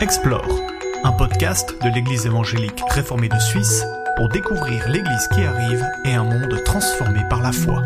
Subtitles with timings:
[0.00, 0.62] Explore,
[1.04, 3.84] un podcast de l'Église évangélique réformée de Suisse
[4.16, 7.82] pour découvrir l'Église qui arrive et un monde transformé par la foi.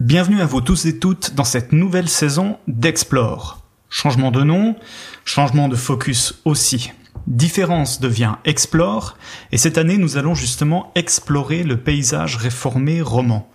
[0.00, 3.62] Bienvenue à vous tous et toutes dans cette nouvelle saison d'Explore.
[3.88, 4.76] Changement de nom,
[5.24, 6.92] changement de focus aussi.
[7.26, 9.16] Différence devient Explore,
[9.50, 13.48] et cette année nous allons justement explorer le paysage réformé roman.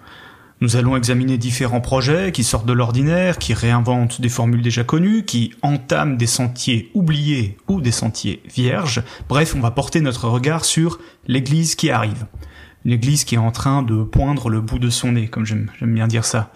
[0.62, 5.26] Nous allons examiner différents projets qui sortent de l'ordinaire, qui réinventent des formules déjà connues,
[5.26, 9.04] qui entament des sentiers oubliés ou des sentiers vierges.
[9.28, 12.26] Bref, on va porter notre regard sur l'Église qui arrive.
[12.86, 16.08] L'Église qui est en train de poindre le bout de son nez, comme j'aime bien
[16.08, 16.54] dire ça.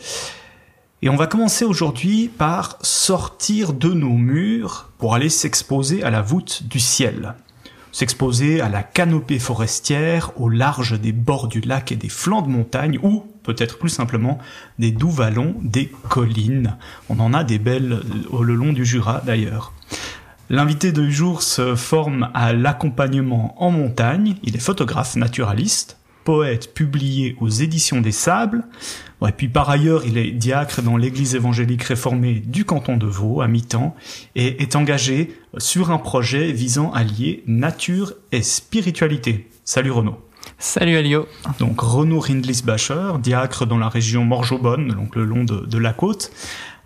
[1.02, 6.22] Et on va commencer aujourd'hui par sortir de nos murs pour aller s'exposer à la
[6.22, 7.36] voûte du ciel
[7.92, 12.50] s'exposer à la canopée forestière au large des bords du lac et des flancs de
[12.50, 14.38] montagne ou peut-être plus simplement
[14.78, 16.78] des doux vallons des collines.
[17.10, 18.00] On en a des belles
[18.30, 19.74] au le long du Jura d'ailleurs.
[20.52, 27.36] L'invité de jour se forme à l'accompagnement en montagne, il est photographe naturaliste, poète publié
[27.40, 28.66] aux éditions des Sables.
[29.28, 33.42] et puis par ailleurs, il est diacre dans l'église évangélique réformée du canton de Vaud
[33.42, 33.96] à mi-temps
[34.36, 39.50] et est engagé sur un projet visant à lier nature et spiritualité.
[39.66, 40.29] Salut Renaud.
[40.62, 41.26] Salut Alio.
[41.60, 46.32] Donc Renaud Rindlisbacher, diacre dans la région Morgeaubonne, donc le long de, la côte.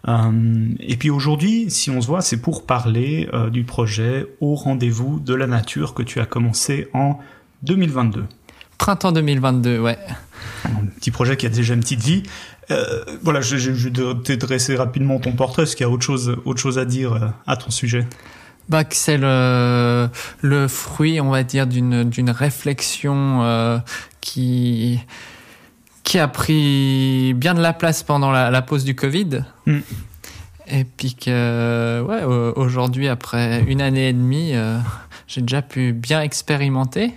[0.07, 4.53] Euh, et puis aujourd'hui, si on se voit, c'est pour parler euh, du projet Au
[4.53, 7.17] rendez-vous de la nature que tu as commencé en
[7.63, 8.25] 2022.
[8.77, 9.97] Printemps 2022, ouais.
[10.65, 12.23] Un petit projet qui a déjà une petite vie.
[12.69, 15.63] Euh, voilà, je, je, vais dresser rapidement ton portrait.
[15.63, 18.05] Est-ce qu'il y a autre chose, autre chose à dire euh, à ton sujet
[18.69, 20.09] bah, c'est le,
[20.41, 23.77] le fruit, on va dire, d'une, d'une réflexion euh,
[24.21, 24.99] qui,
[26.03, 29.43] qui a pris bien de la place pendant la, la pause du Covid.
[29.65, 29.79] Mm.
[30.67, 32.23] Et puis que, ouais,
[32.55, 34.53] aujourd'hui, après une année et demie,
[35.27, 37.13] j'ai déjà pu bien expérimenter.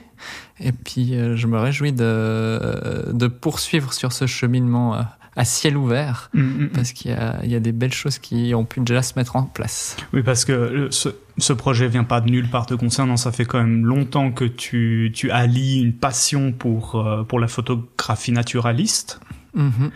[0.60, 5.02] Et puis, euh, je me réjouis de, de poursuivre sur ce cheminement euh,
[5.36, 6.68] à ciel ouvert, mm, mm, mm.
[6.70, 9.42] parce qu'il y, y a, des belles choses qui ont pu déjà se mettre en
[9.44, 9.96] place.
[10.12, 13.44] Oui, parce que ce, ce projet vient pas de nulle part te concernant, ça fait
[13.44, 19.20] quand même longtemps que tu, tu allies une passion pour, euh, pour la photographie naturaliste.
[19.56, 19.90] Mm-hmm.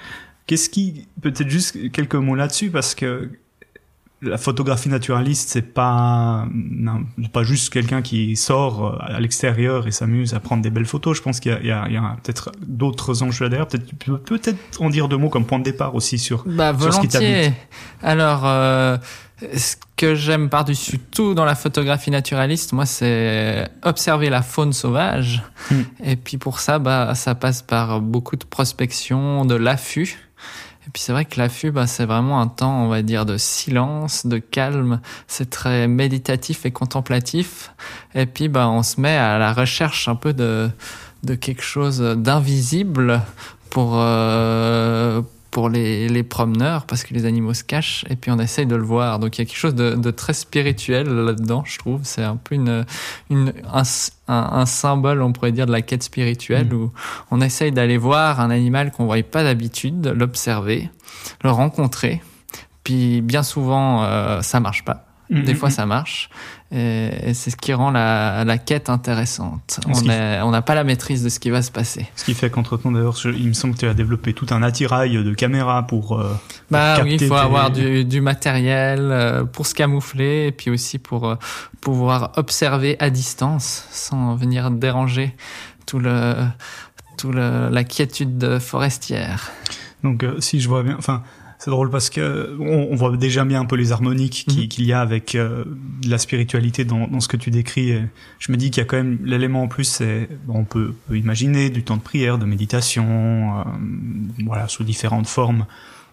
[0.47, 3.31] Qu'est-ce qui, peut-être juste quelques mots là-dessus, parce que
[4.23, 9.93] la photographie naturaliste, c'est pas non, pas juste quelqu'un qui sort euh, à l'extérieur et
[9.93, 11.17] s'amuse à prendre des belles photos.
[11.17, 13.67] Je pense qu'il y a, a, peut-être d'autres enjeux derrière.
[13.67, 16.75] Peut-être tu peux peut-être en dire deux mots comme point de départ aussi sur, bah,
[16.79, 17.55] sur ce qui t'habite.
[18.03, 18.99] Alors, euh,
[19.57, 25.43] ce que j'aime par-dessus tout dans la photographie naturaliste, moi, c'est observer la faune sauvage.
[25.71, 25.83] Hmm.
[26.05, 30.30] Et puis pour ça, bah, ça passe par beaucoup de prospection, de l'affût.
[30.91, 33.37] Et puis c'est vrai que l'affût, bah, c'est vraiment un temps, on va dire, de
[33.37, 35.01] silence, de calme.
[35.29, 37.73] C'est très méditatif et contemplatif.
[38.17, 40.69] Et puis bah, on se met à la recherche un peu de,
[41.23, 43.23] de quelque chose d'invisible
[43.71, 48.39] pour, euh, pour les, les, promeneurs parce que les animaux se cachent et puis on
[48.39, 49.19] essaye de le voir.
[49.19, 52.01] Donc il y a quelque chose de, de très spirituel là-dedans, je trouve.
[52.05, 52.85] C'est un peu une,
[53.31, 53.83] une un,
[54.29, 56.75] un, symbole, on pourrait dire, de la quête spirituelle mm.
[56.75, 56.93] où
[57.31, 60.91] on essaye d'aller voir un animal qu'on ne voyait pas d'habitude, l'observer,
[61.43, 62.23] le rencontrer.
[62.85, 65.07] Puis bien souvent, euh, ça marche pas.
[65.31, 66.31] Mm, Des mm, fois, ça marche.
[66.73, 69.81] Et, c'est ce qui rend la, la quête intéressante.
[69.87, 72.07] On n'a pas la maîtrise de ce qui va se passer.
[72.17, 75.23] Ce qui fait qu'entre-temps, d'ailleurs, il me semble que tu as développé tout un attirail
[75.23, 76.19] de caméras pour.
[76.19, 76.33] Euh,
[76.71, 80.99] bah oui, il faut avoir du, du matériel euh, pour se camoufler et puis aussi
[80.99, 81.37] pour euh,
[81.81, 85.35] pouvoir observer à distance sans venir déranger
[85.87, 86.35] tout le,
[87.17, 89.51] tout le, la quiétude forestière.
[90.05, 91.23] Donc, si je vois bien, enfin,
[91.61, 94.67] c'est drôle parce que on, voit déjà bien un peu les harmoniques mhm.
[94.69, 95.65] qu'il y a avec euh,
[96.09, 97.91] la spiritualité dans, dans, ce que tu décris.
[97.91, 98.03] Et
[98.39, 101.69] je me dis qu'il y a quand même l'élément en plus, c'est on peut, imaginer
[101.69, 103.65] du temps de prière, de méditation, euh,
[104.47, 105.67] voilà, sous différentes formes.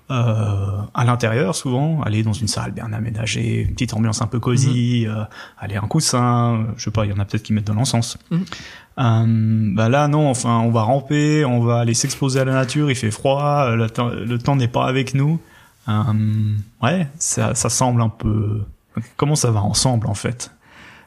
[0.09, 4.39] Euh, à l'intérieur souvent, aller dans une salle bien aménagée, une petite ambiance un peu
[4.39, 5.13] cosy, mhm.
[5.13, 5.23] euh,
[5.57, 8.17] aller un coussin, je sais pas, il y en a peut-être qui mettent de l'encens.
[8.31, 8.45] Mhm.
[8.99, 9.25] Euh,
[9.75, 12.95] bah là non, enfin on va ramper, on va aller s'exposer à la nature, il
[12.95, 15.39] fait froid, le temps, le temps n'est pas avec nous.
[15.87, 15.93] Euh,
[16.81, 18.63] ouais, ça, ça semble un peu.
[19.15, 20.51] Comment ça va ensemble en fait?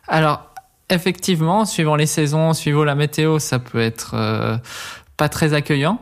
[0.07, 0.51] Alors
[0.89, 4.57] effectivement, suivant les saisons, suivant la météo, ça peut être euh,
[5.17, 6.01] pas très accueillant.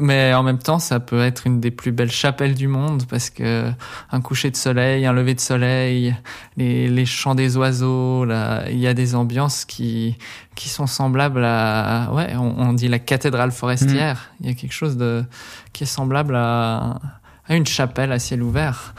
[0.00, 3.30] Mais en même temps, ça peut être une des plus belles chapelles du monde parce
[3.30, 3.70] que
[4.10, 6.16] un coucher de soleil, un lever de soleil,
[6.56, 10.16] les, les chants des oiseaux, là, il y a des ambiances qui
[10.54, 14.30] qui sont semblables à, ouais, on, dit la cathédrale forestière.
[14.40, 14.42] Mm.
[14.42, 15.24] Il y a quelque chose de
[15.72, 16.98] qui est semblable à,
[17.46, 18.94] à une chapelle à ciel ouvert.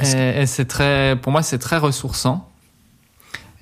[0.00, 2.51] Et, et c'est très, pour moi, c'est très ressourçant.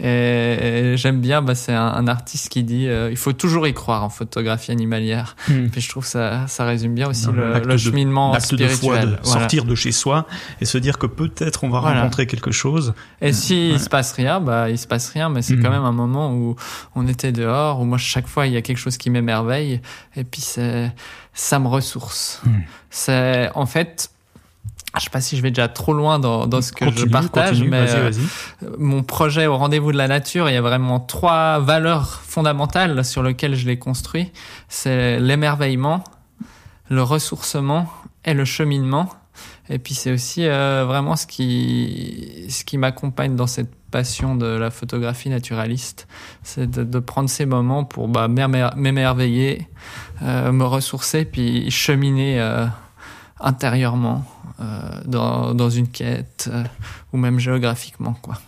[0.02, 4.08] Et, j'aime bien, bah, c'est un, artiste qui dit il faut toujours y croire en
[4.08, 5.37] photographie animalière.
[5.49, 5.69] Hmm.
[5.69, 9.19] Puis je trouve ça ça résume bien aussi le, cheminement spirituel.
[9.23, 10.26] De sortir de chez soi
[10.61, 12.94] et se dire que peut-être on va rencontrer quelque chose.
[13.20, 15.62] Et si il se passe rien, bah il se passe rien, mais c'est hmm.
[15.62, 16.56] quand même un moment où
[16.94, 19.81] on était dehors, où moi chaque fois il y a quelque chose qui m'émerveille,
[20.17, 20.93] et puis c'est
[21.35, 22.41] ça me ressource.
[22.44, 22.61] Hmm.
[22.91, 24.11] C'est en fait
[24.97, 27.63] je sais pas si je vais déjà trop loin dans, dans ce que je partage,
[27.63, 28.11] mais euh,
[28.79, 33.23] mon projet au rendez-vous de la nature, il y a vraiment trois valeurs fondamentales sur
[33.23, 34.33] lesquelles je l'ai construit.
[34.69, 36.03] C'est l'émerveillement,
[36.89, 37.89] le ressourcement
[38.25, 39.09] et le cheminement.
[39.69, 44.47] Et puis c'est aussi euh, vraiment ce qui ce qui m'accompagne dans cette passion de
[44.47, 46.09] la photographie naturaliste,
[46.43, 49.69] c'est de, de, prendre ces moments pour bah, m'émerveiller,
[50.23, 52.41] euh, me ressourcer, puis cheminer
[53.41, 54.25] intérieurement
[55.07, 56.65] dans, dans, une quête euh,
[57.12, 58.39] ou même géographiquement quoi.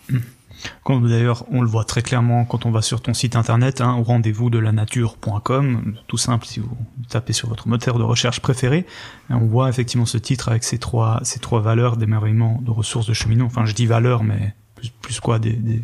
[0.87, 4.03] D'ailleurs, on le voit très clairement quand on va sur ton site internet, hein, au
[4.03, 6.77] rendez-vous de la nature.com, tout simple si vous
[7.09, 8.85] tapez sur votre moteur de recherche préféré,
[9.29, 13.13] on voit effectivement ce titre avec ces trois, ces trois valeurs d'émerveillement, de ressources de
[13.13, 13.45] cheminot.
[13.45, 14.53] Enfin, je dis valeurs, mais
[15.01, 15.81] plus, quoi, des, des,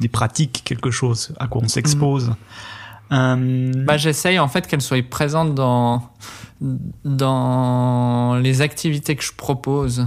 [0.00, 2.30] des, pratiques, quelque chose à quoi on s'expose.
[2.30, 2.36] Mmh.
[3.12, 3.72] Euh...
[3.84, 6.10] Bah, j'essaye en fait qu'elles soient présentes dans
[7.04, 10.06] dans les activités que je propose,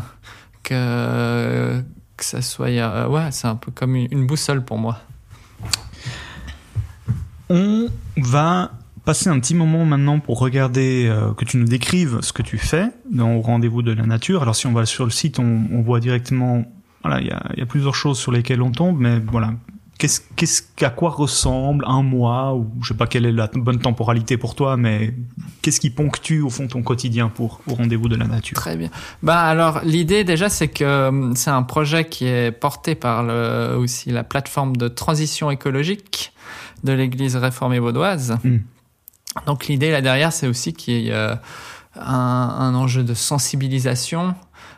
[0.63, 1.81] que
[2.17, 4.99] que ça soit euh, ouais, c'est un peu comme une, boussole pour moi.
[7.49, 7.87] On
[8.17, 8.71] va
[9.05, 12.57] passer un petit moment maintenant pour regarder euh, que tu nous décrives ce que tu
[12.57, 14.41] fais dans le rendez-vous de la nature.
[14.41, 16.65] Alors si on va sur le site, on, on voit directement
[17.01, 19.53] voilà, il y a, y a, plusieurs choses sur lesquelles on tombe, mais voilà,
[19.99, 23.79] qu'est-ce, qu'est-ce qu'à quoi ressemble un mois ou je sais pas quelle est la bonne
[23.79, 25.13] temporalité pour toi, mais
[25.61, 28.55] qu'est-ce qui ponctue au fond ton quotidien pour au rendez-vous de la nature?
[28.57, 28.89] Très bien.
[29.21, 33.75] Bah alors l'idée déjà c'est que hum, c'est un projet qui est porté par le,
[33.77, 36.33] aussi la plateforme de transition écologique
[36.83, 38.37] de l'Église réformée vaudoise.
[38.43, 38.59] Hmm.
[39.45, 41.35] Donc l'idée là derrière c'est aussi qu'il y ait euh,
[41.95, 44.33] un, un enjeu de sensibilisation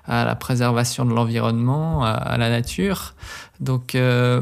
[0.06, 3.13] à la préservation de l'environnement, à, la nature.
[3.59, 4.41] Donc, euh,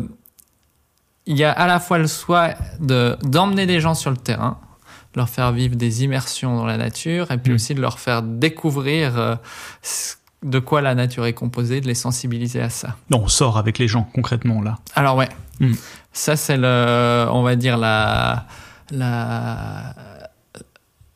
[1.29, 4.57] il y a à la fois le souhait de d'emmener des gens sur le terrain,
[5.15, 7.55] leur faire vivre des immersions dans la nature, et puis mm.
[7.55, 9.35] aussi de leur faire découvrir euh,
[10.43, 12.95] de quoi la nature est composée, de les sensibiliser à ça.
[13.11, 14.79] Non, on sort avec les gens concrètement là.
[14.95, 15.29] Alors ouais,
[15.59, 15.73] mm.
[16.11, 18.47] ça c'est le, on va dire la
[18.91, 19.93] la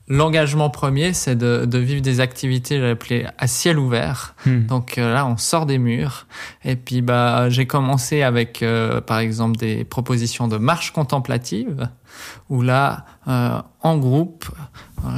[0.10, 2.78] L'engagement premier, c'est de, de, vivre des activités,
[3.08, 4.36] j'ai à ciel ouvert.
[4.46, 4.66] Hmm.
[4.66, 6.28] Donc euh, là, on sort des murs.
[6.66, 11.88] Et puis, bah, j'ai commencé avec, euh, par exemple, des propositions de marche contemplative,
[12.50, 14.46] où là, euh, en groupe,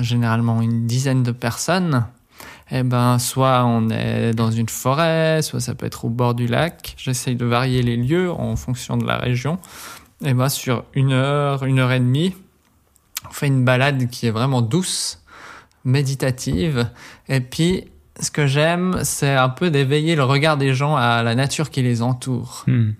[0.02, 2.06] généralement une dizaine de personnes,
[2.72, 6.34] et eh ben, soit on est dans une forêt, soit ça peut être au bord
[6.34, 6.96] du lac.
[6.98, 9.60] J'essaye de varier les lieux en fonction de la région.
[10.24, 12.34] Et ben, sur une heure, une heure et demie,
[13.36, 15.22] fait une balade qui est vraiment douce,
[15.84, 16.90] méditative.
[17.28, 17.86] Et puis,
[18.20, 21.82] ce que j'aime, c'est un peu d'éveiller le regard des gens à la nature qui
[21.82, 22.92] les entoure, hmm.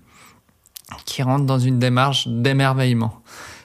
[1.04, 3.22] qui rentrent dans une démarche d'émerveillement.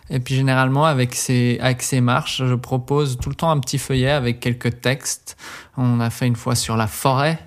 [0.09, 3.77] Et puis généralement avec ces avec ces marches, je propose tout le temps un petit
[3.77, 5.38] feuillet avec quelques textes.
[5.77, 7.39] On a fait une fois sur la forêt,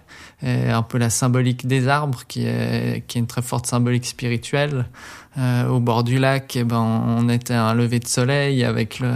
[0.42, 4.06] et un peu la symbolique des arbres qui est qui est une très forte symbolique
[4.06, 4.86] spirituelle.
[5.36, 8.62] Euh, au bord du lac, et eh ben, on était à un lever de soleil
[8.62, 9.14] avec le,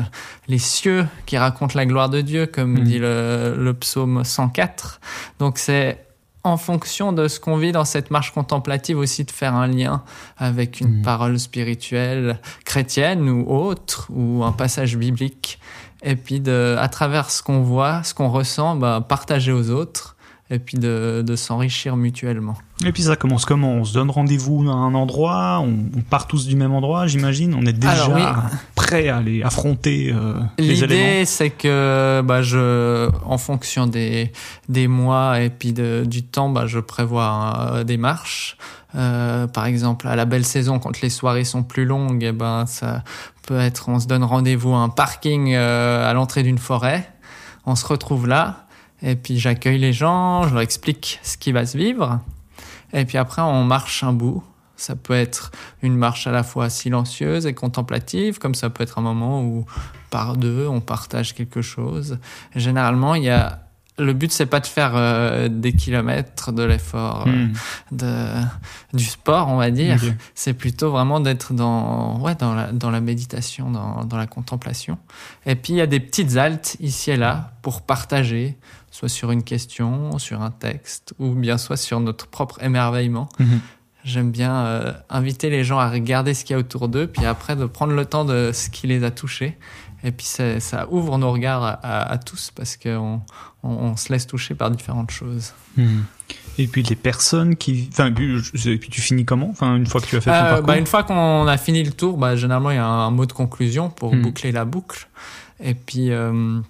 [0.49, 2.83] les cieux qui racontent la gloire de Dieu, comme mm.
[2.83, 5.01] dit le, le psaume 104.
[5.39, 6.05] Donc c'est
[6.43, 10.03] en fonction de ce qu'on vit dans cette marche contemplative aussi de faire un lien
[10.39, 11.03] avec une mm.
[11.03, 15.61] parole spirituelle chrétienne ou autre, ou un passage biblique.
[16.03, 20.17] Et puis de, à travers ce qu'on voit, ce qu'on ressent, bah, partager aux autres
[20.51, 22.57] et puis de, de s'enrichir mutuellement.
[22.85, 23.73] Et puis ça commence comment?
[23.73, 27.55] On se donne rendez-vous à un endroit, on, part tous du même endroit, j'imagine?
[27.55, 31.03] On est déjà prêt à aller affronter euh, les éléments.
[31.03, 34.33] L'idée, c'est que bah, je, en fonction des
[34.69, 38.57] des mois et puis de, du temps, bah, je prévois euh, des marches.
[38.95, 42.65] Euh, par exemple, à la belle saison, quand les soirées sont plus longues, eh ben
[42.67, 43.03] ça
[43.47, 47.11] peut être, on se donne rendez-vous à un parking euh, à l'entrée d'une forêt.
[47.67, 48.68] On se retrouve là
[49.03, 52.21] et puis j'accueille les gens, je leur explique ce qui va se vivre.
[52.93, 54.43] Et puis après, on marche un bout.
[54.77, 55.51] Ça peut être
[55.83, 59.67] une marche à la fois silencieuse et contemplative, comme ça peut être un moment où
[60.11, 62.19] par deux, on partage quelque chose.
[62.55, 63.61] Généralement, il y a
[63.99, 67.53] le but c'est pas de faire euh, des kilomètres de l'effort euh, hmm.
[67.93, 70.01] de du sport on va dire
[70.35, 74.99] c'est plutôt vraiment d'être dans ouais dans la dans la méditation dans dans la contemplation
[75.47, 78.57] et puis il y a des petites haltes ici et là pour partager
[78.91, 83.29] soit sur une question, sur un texte, ou bien soit sur notre propre émerveillement.
[83.39, 83.61] Mhm.
[84.05, 87.27] j'aime bien euh, inviter les gens à regarder ce qu'il y a autour d'eux, puis
[87.27, 89.59] après de prendre le temps de ce qui les a touchés.
[90.05, 93.21] Et puis ça, ouvre nos regards à, à, à tous parce qu'on
[93.65, 95.53] on, on, se laisse toucher par différentes choses.
[95.77, 95.99] Mmh.
[96.57, 98.13] Et puis les personnes qui, enfin, et
[98.79, 99.49] puis tu finis comment?
[99.51, 100.67] Enfin, une fois que tu as fait ton Euh, parcours?
[100.67, 103.11] bah, une fois qu'on a fini le tour, bah, généralement il y a un, un
[103.11, 104.23] mot de conclusion pour Mhm.
[104.23, 105.09] boucler la boucle.
[105.61, 106.61] Et puis euh,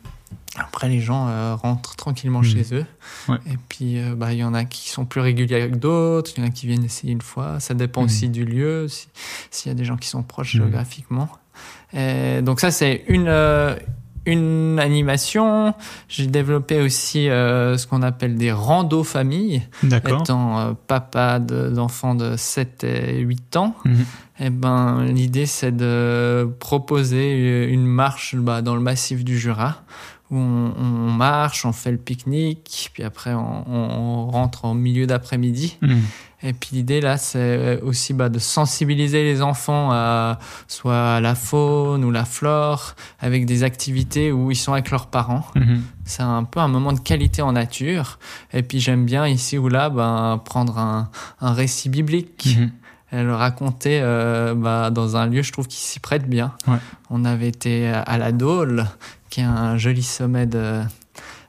[0.58, 2.44] après les gens euh, rentrent tranquillement Mhm.
[2.44, 2.86] chez eux.
[3.28, 3.36] Ouais.
[3.46, 6.40] Et puis euh, bah, il y en a qui sont plus réguliers que d'autres, il
[6.42, 7.60] y en a qui viennent essayer une fois.
[7.60, 8.06] Ça dépend Mhm.
[8.06, 9.08] aussi du lieu, si-
[9.50, 10.62] s'il y a des gens qui sont proches Mhm.
[10.62, 11.28] géographiquement.
[11.92, 13.74] Et donc ça c'est une euh,
[14.26, 15.72] une animation.
[16.08, 22.84] J'ai développé aussi ce qu'on appelle des randos familles étant papa de- d'enfants de 7
[22.84, 23.74] et 8 ans,
[24.38, 29.82] eh ben, l'idée c'est de proposer une marche bah, dans le massif du Jura
[30.30, 35.06] où on, on marche, on fait le pique-nique, puis après on, on rentre en milieu
[35.06, 35.76] d'après-midi.
[35.82, 36.02] Mhm.
[36.44, 41.34] Et puis l'idée là, c'est aussi bah, de sensibiliser les enfants à soit à la
[41.34, 45.44] faune ou la flore, avec des activités où ils sont avec leurs parents.
[45.56, 45.82] Mhm.
[46.04, 48.18] C'est un peu un moment de qualité en nature.
[48.52, 52.70] Et puis j'aime bien ici ou là ben, prendre un, un récit biblique Mhm.
[53.12, 56.52] et le raconter euh, bah, dans un lieu, je trouve, qui s'y prête bien.
[56.68, 56.76] Ouais.
[57.10, 58.86] On avait été à la Dôle,
[59.30, 60.80] qui est un joli sommet de,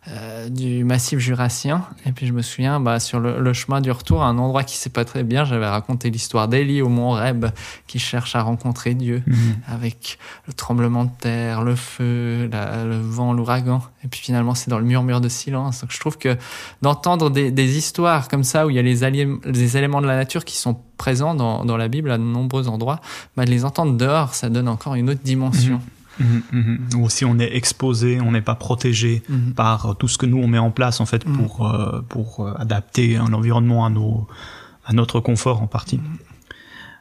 [0.07, 1.85] euh, du massif jurassien.
[2.05, 4.63] Et puis je me souviens, bah, sur le, le chemin du retour, à un endroit
[4.63, 7.45] qui s'est pas très bien, j'avais raconté l'histoire d'Élie au mont Reb,
[7.85, 9.35] qui cherche à rencontrer Dieu Mhm.
[9.67, 10.17] avec
[10.47, 13.81] le tremblement de terre, le feu, la- le vent, l'ouragan.
[14.03, 15.81] Et puis finalement, c'est dans le murmure de silence.
[15.81, 16.37] Donc je trouve que
[16.81, 20.07] d'entendre des, des histoires comme ça, où il y a les, alliés- les éléments de
[20.07, 22.99] la nature qui sont présents dans, dans la Bible à de nombreux endroits,
[23.37, 25.79] bah, de les entendre dehors, ça donne encore une autre dimension.
[26.19, 26.41] Mhm.
[26.51, 27.01] Mhm.
[27.01, 29.53] Ou si on est exposé, on n'est pas protégé Mhm.
[29.53, 31.33] par tout ce que nous on met en place en fait Mhm.
[31.37, 34.27] pour euh, pour euh, adapter un environnement à nos
[34.85, 35.99] à notre confort en partie.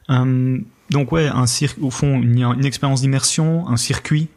[0.09, 0.57] Euh,
[0.89, 1.45] donc ouais, un
[1.81, 4.27] au fond une, une expérience d'immersion, un circuit.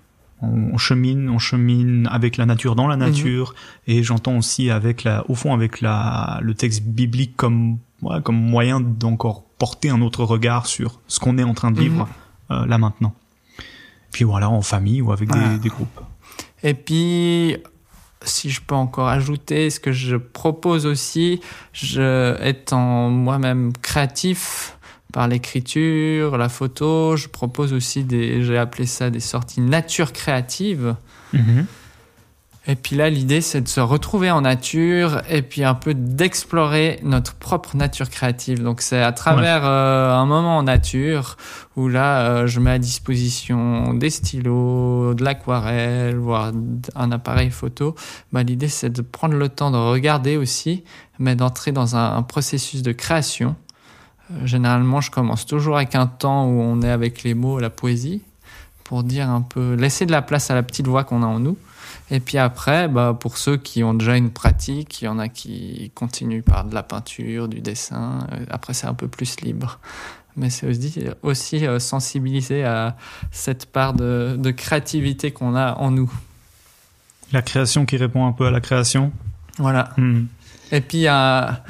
[0.45, 3.55] On, on chemine, on chemine avec la nature dans la nature
[3.87, 8.37] et j'entends aussi avec la au fond avec la le texte biblique comme ouais, comme
[8.37, 12.09] moyen d'encore porter un autre regard sur ce qu'on est en train de vivre
[12.51, 13.15] euh, là maintenant.
[14.13, 15.49] Puis voilà en famille ou avec Voilà.
[15.49, 16.01] des, des groupes.
[16.63, 17.57] Et puis,
[18.23, 21.41] si je peux encore ajouter, ce que je propose aussi,
[21.73, 24.77] je, étant moi-même créatif
[25.13, 30.95] par l'écriture, la photo, je propose aussi des, j'ai appelé ça des sorties nature créative.
[31.33, 31.67] Mhm.
[32.69, 37.01] Et puis là, l'idée, c'est de se retrouver en nature et puis un peu d'explorer
[37.03, 38.63] notre propre nature créative.
[38.63, 41.37] Donc, c'est à travers euh, un moment en nature
[41.75, 46.53] où là, euh, je mets à disposition des stylos, de l'aquarelle, voire
[46.95, 47.97] un appareil photo.
[48.33, 50.85] Bah, l'idée, c'est de prendre le temps de regarder aussi,
[51.19, 53.57] mais d'entrer dans un, un processus de création.
[54.31, 57.71] Euh, généralement, je commence toujours avec un temps où on est avec les mots, la
[57.71, 58.23] poésie,
[58.85, 61.41] pour dire un peu, laisser de la place à la petite voix qu'on a en
[61.41, 61.57] nous.
[62.13, 65.29] Et puis après, bah, pour ceux qui ont déjà une pratique, il y en a
[65.29, 68.27] qui continuent par de la peinture, du dessin.
[68.33, 69.81] Euh, Après, c'est un peu plus libre.
[70.37, 72.99] Mais c'est aussi, aussi euh, sensibiliser à
[73.31, 76.13] cette part de, de créativité qu'on a en nous.
[77.33, 79.11] La création qui répond un peu à la création.
[79.57, 79.89] Voilà.
[79.97, 80.27] Hmm.
[80.71, 81.63] Et puis il y a,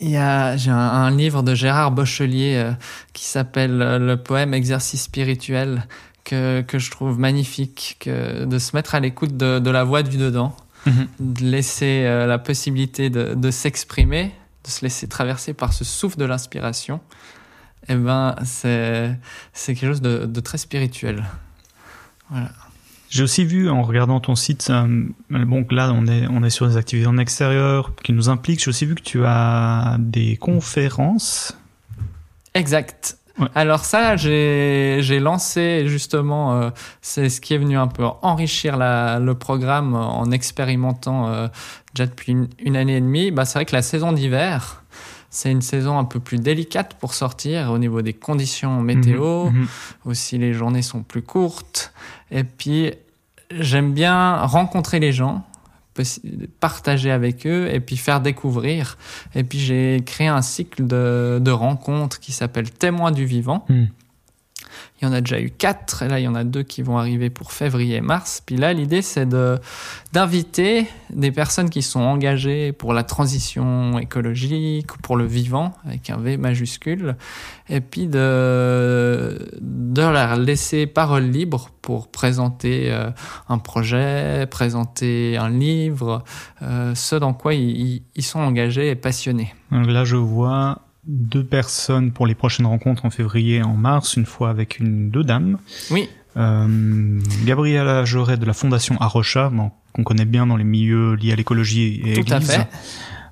[0.00, 2.72] j'ai un, un livre de Gérard Bochelier euh,
[3.12, 5.86] qui s'appelle le poème Exercice spirituel
[6.24, 10.02] que que je trouve magnifique, que de se mettre à l'écoute de, de la voix
[10.02, 10.54] du dedans,
[10.86, 11.08] Mhm.
[11.20, 14.32] de laisser euh, la possibilité de, de s'exprimer,
[14.64, 17.00] de se laisser traverser par ce souffle de l'inspiration.
[17.88, 19.18] Et ben c'est
[19.66, 21.24] quelque chose de, de très spirituel.
[22.30, 22.50] Voilà.
[23.10, 26.68] J'ai aussi vu en regardant ton site, euh, bon là on est on est sur
[26.68, 28.62] des activités en extérieur qui nous impliquent.
[28.62, 31.56] J'ai aussi vu que tu as des conférences.
[32.54, 33.18] Exact.
[33.38, 33.48] Ouais.
[33.54, 36.70] Alors ça, j'ai lancé justement, euh,
[37.00, 41.48] c'est ce qui est venu un peu enrichir la, le programme en expérimentant euh,
[41.94, 43.30] déjà depuis une, une année et demie.
[43.30, 44.82] Bah, c'est vrai que la saison d'hiver,
[45.30, 49.44] c'est une saison un peu plus délicate pour sortir au niveau des conditions météo.
[49.44, 49.66] Mhm, mhm.
[50.06, 51.92] Aussi, les journées sont plus courtes.
[52.32, 52.92] Et puis,
[53.52, 55.44] j'aime bien rencontrer les gens,
[56.60, 58.96] partager avec eux et puis faire découvrir.
[59.34, 63.64] Et puis, j'ai créé un cycle de, rencontres qui s'appelle Témoins du vivant.
[63.68, 63.86] Hmm.
[65.00, 66.82] Il y en a déjà eu quatre, et là il y en a deux qui
[66.82, 68.42] vont arriver pour février et mars.
[68.44, 69.26] Puis là, l'idée c'est
[70.12, 76.10] d'inviter des personnes qui sont engagées pour la transition écologique ou pour le vivant avec
[76.10, 77.16] un V majuscule,
[77.68, 83.10] et puis de de leur laisser parole libre pour présenter euh,
[83.48, 86.24] un projet, présenter un livre,
[86.62, 89.54] euh, ce dans quoi ils- ils sont engagés et passionnés.
[89.70, 94.16] Donc là je vois deux personnes pour les prochaines rencontres en février et en mars,
[94.16, 95.58] une fois avec une deux dames.
[95.90, 96.08] Oui.
[96.36, 99.50] Euh, Gabriela Joret de la Fondation Arocha,
[99.92, 102.68] qu'on connaît bien dans les milieux liés à l'écologie et Tout à fait.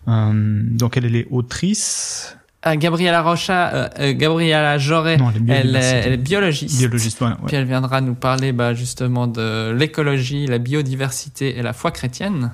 [0.09, 2.39] Euh, donc elle, elle est autrice.
[2.63, 6.79] Ah, Gabriela Rocha, euh, euh, Gabriela Non, elle est elle, elle est biologiste.
[6.79, 7.37] Biologiste, voilà.
[7.37, 7.47] ouais.
[7.47, 12.51] Puis elle viendra nous parler bah, justement de l'écologie, la biodiversité et la foi chrétienne.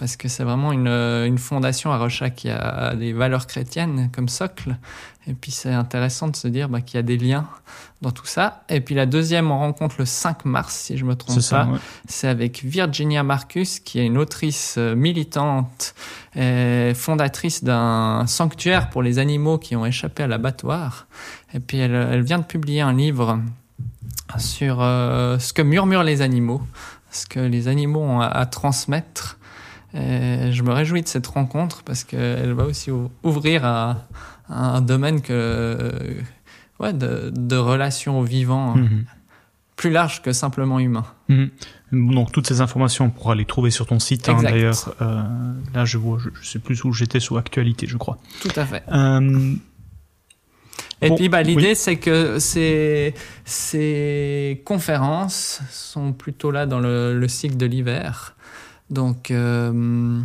[0.00, 4.08] Parce que c'est vraiment une, euh, une fondation à Rocha qui a des valeurs chrétiennes
[4.14, 4.78] comme socle.
[5.26, 7.46] Et puis c'est intéressant de se dire bah, qu'il y a des liens
[8.00, 8.64] dans tout ça.
[8.70, 11.72] Et puis la deuxième, on rencontre le 5 mars, si je me trompe ça, pas.
[11.72, 11.78] ouais.
[12.08, 15.94] C'est avec Virginia Marcus, qui est une autrice euh, militante
[16.34, 21.08] et fondatrice d'un sanctuaire pour les animaux qui ont échappé à l'abattoir.
[21.52, 23.38] Et puis elle, elle vient de publier un livre
[24.38, 26.62] sur euh, ce que murmurent les animaux,
[27.10, 29.36] ce que les animaux ont à, à transmettre.
[29.94, 34.06] Et je me réjouis de cette rencontre parce qu'elle va aussi ou- ouvrir à,
[34.48, 35.90] à un domaine que,
[36.78, 39.04] ouais, de, de relations aux vivants Mhm.
[39.76, 41.04] plus large que simplement humain.
[41.28, 41.50] Mhm.
[42.12, 44.28] Donc toutes ces informations, on pourra les trouver sur ton site.
[44.28, 44.40] hein.
[44.42, 45.22] D'ailleurs, euh,
[45.74, 48.18] là je vois, je, je sais plus où j'étais sous actualité, je crois.
[48.42, 48.84] Tout à fait.
[48.92, 49.54] Euh,
[51.02, 51.76] Et Bon, puis bah, l'idée oui.
[51.76, 58.36] c'est que ces, ces conférences sont plutôt là dans le, le cycle de l'hiver.
[58.90, 60.20] Donc euh,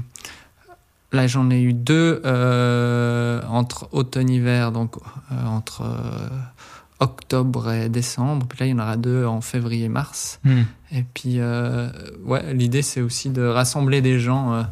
[1.11, 5.83] là j'en ai eu deux euh, entre automne-hiver, donc euh, entre
[6.99, 8.47] octobre et décembre.
[8.47, 10.39] Puis là il y en aura deux en février-mars.
[10.43, 10.65] mhm.
[10.91, 14.65] Et puis ouais, l'idée c'est aussi de rassembler des gens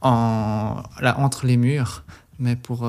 [0.00, 2.04] en, là, entre les murs,
[2.38, 2.88] mais pour,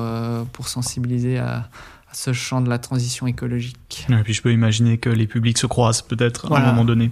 [0.52, 1.68] pour sensibiliser à,
[2.12, 4.06] ce champ de la transition écologique.
[4.08, 7.10] Et puis je peux imaginer que les publics se croisent peut-être à un moment donné.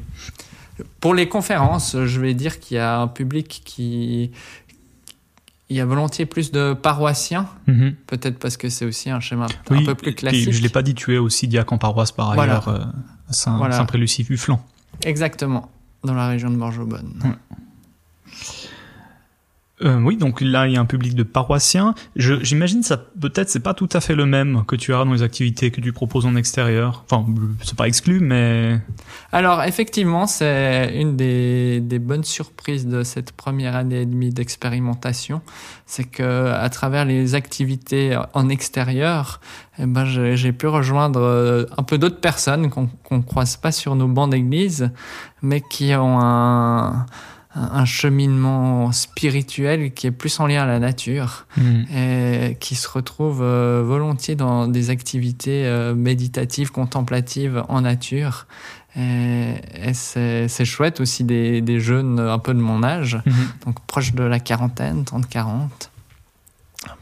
[1.01, 4.31] Pour les conférences, je vais dire qu'il y a un public qui...
[5.71, 7.95] Il y a volontiers plus de paroissiens, Mhm.
[8.07, 10.53] peut-être parce que c'est aussi un schéma Oui, un peu plus et classique.
[10.53, 12.53] Je l'ai pas dit, tu es aussi diacre en paroisse par Voilà.
[12.55, 12.79] ailleurs euh,
[13.29, 13.77] à Saint- Voilà.
[13.77, 14.63] Saint-Pré-Lucie-Fuflan.
[15.05, 15.71] Exactement,
[16.05, 17.15] dans la région de Borges-Bonne.
[19.85, 21.95] Euh, oui, donc là il y a un public de paroissiens.
[22.17, 25.23] J'imagine ça peut-être c'est pas tout à fait le même que tu as dans les
[25.23, 27.05] activités que tu proposes en extérieur.
[27.11, 27.27] Enfin,
[27.63, 28.81] c'est pas exclu, mais
[29.33, 35.41] Alors effectivement, c'est une des, bonnes surprises de cette première année et demie d'expérimentation,
[35.87, 39.41] c'est que à travers les activités en extérieur,
[39.79, 44.09] eh ben, j'ai pu rejoindre euh, un peu d'autres personnes qu'on croise pas sur nos
[44.09, 44.91] bancs d'église,
[45.41, 47.07] mais qui ont un,
[47.55, 51.47] un cheminement spirituel qui est plus en lien à la nature
[51.95, 58.47] et qui se retrouvent euh, volontiers dans des activités euh, méditatives, contemplatives en nature.
[58.97, 63.35] Et, et c'est chouette aussi des, des jeunes un peu de mon âge, Mhm.
[63.67, 65.69] donc proches de la quarantaine, 30-40,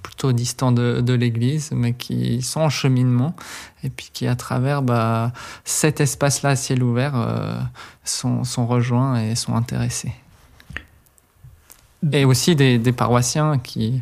[0.02, 3.34] plutôt distants de, de l'église, mais qui sont en cheminement
[3.82, 5.32] et puis qui à travers bah,
[5.64, 7.58] cet espace-là à ciel ouvert euh,
[8.04, 10.12] sont, sont rejoints et sont intéressés.
[12.12, 14.00] Et aussi des, des paroissiens qui,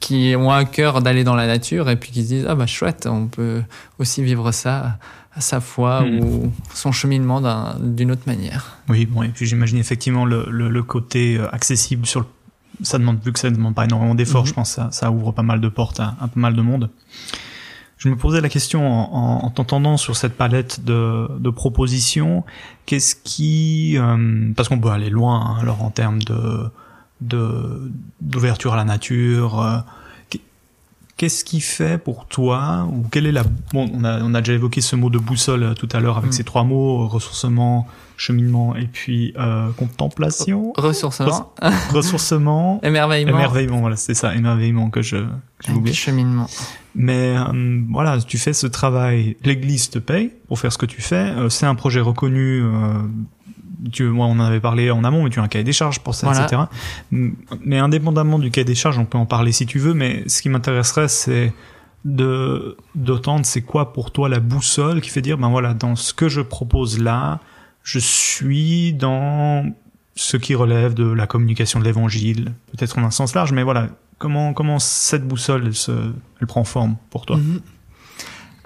[0.00, 2.66] qui ont à cœur d'aller dans la nature et puis qui se disent ah bah
[2.66, 3.62] chouette on peut
[3.98, 4.98] aussi vivre ça
[5.38, 6.18] sa foi Mm.
[6.20, 10.68] ou son cheminement d'un- d'une autre manière oui, bon, et puis j'imagine effectivement le, le,
[10.68, 12.26] le côté euh, accessible sur le
[12.82, 14.48] ça demande vu que ça demande pas énormément d'efforts, Mhm.
[14.48, 16.90] je pense ça, ça ouvre pas mal de portes à, à pas mal de monde.
[17.98, 22.42] Je me posais la question en, en, en t'entendant sur cette palette de, de propositions,
[22.84, 26.68] qu'est-ce qui, euh, parce qu'on peut aller loin, hein, alors en termes de
[27.26, 29.60] de d'ouverture à la nature.
[29.60, 29.78] euh,
[30.30, 30.40] qu'est-
[31.16, 34.54] Qu'est-ce qui fait pour toi ou quelle est la bon on a on a déjà
[34.54, 36.32] évoqué ce mot de boussole euh, tout à l'heure avec Mm.
[36.32, 40.72] ces trois mots ressourcement cheminement et puis euh, contemplation.
[40.76, 41.52] Ressourcement.
[41.92, 42.80] Ressourcement.
[42.82, 43.32] Émerveillement.
[43.36, 46.46] Émerveillement voilà c'est ça émerveillement que je que j'ai et puis oublié cheminement.
[46.96, 51.00] Mais euh, voilà tu fais ce travail l'église te paye pour faire ce que tu
[51.00, 52.70] fais euh, c'est un projet reconnu euh,
[53.92, 56.00] tu, moi, on en avait parlé en amont, mais tu as un cahier des charges
[56.00, 56.44] pour ça, Voilà.
[56.46, 56.62] etc.
[57.64, 60.42] Mais indépendamment du cahier des charges, on peut en parler si tu veux, mais ce
[60.42, 61.52] qui m'intéresserait, c'est
[62.04, 66.12] de d'entendre c'est quoi pour toi la boussole qui fait dire ben voilà dans ce
[66.12, 67.40] que je propose là
[67.82, 69.64] je suis dans
[70.14, 73.88] ce qui relève de la communication de l'évangile peut-être en un sens large mais voilà
[74.18, 75.92] comment comment cette boussole elle se
[76.42, 77.38] elle prend forme pour toi?
[77.38, 77.62] Mhm.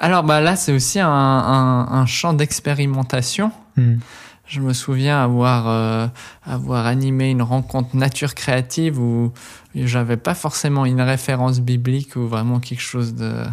[0.01, 4.01] alors bah là c'est aussi un, un, un champ d'expérimentation Mhm.
[4.49, 6.07] Je me souviens avoir euh,
[6.45, 9.33] avoir animé une rencontre nature créative où
[9.75, 13.45] j'avais pas forcément une référence biblique ou vraiment quelque chose de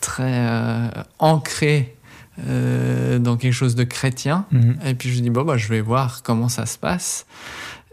[0.00, 1.96] très euh, ancré
[2.46, 4.46] euh, dans quelque chose de chrétien.
[4.52, 4.78] Mhm.
[4.86, 7.26] Et puis je dis bon bah je vais voir comment ça se passe.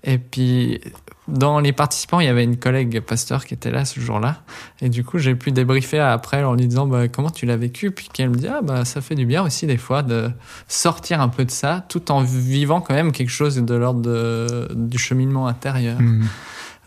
[0.03, 0.81] Et puis
[1.27, 4.41] dans les participants, il y avait une collègue pasteur qui était là ce jour-là.
[4.81, 7.91] Et du coup, j'ai pu débriefer après en lui disant bah, comment tu l'as vécu?
[7.91, 10.31] Puis qu'elle me dit ah, bah, ça fait du bien aussi des fois de
[10.67, 14.97] sortir un peu de ça tout en vivant quand même quelque chose de l'ordre du
[14.97, 16.01] cheminement intérieur.
[16.01, 16.27] Mmh.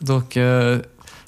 [0.03, 0.83] Donc, euh,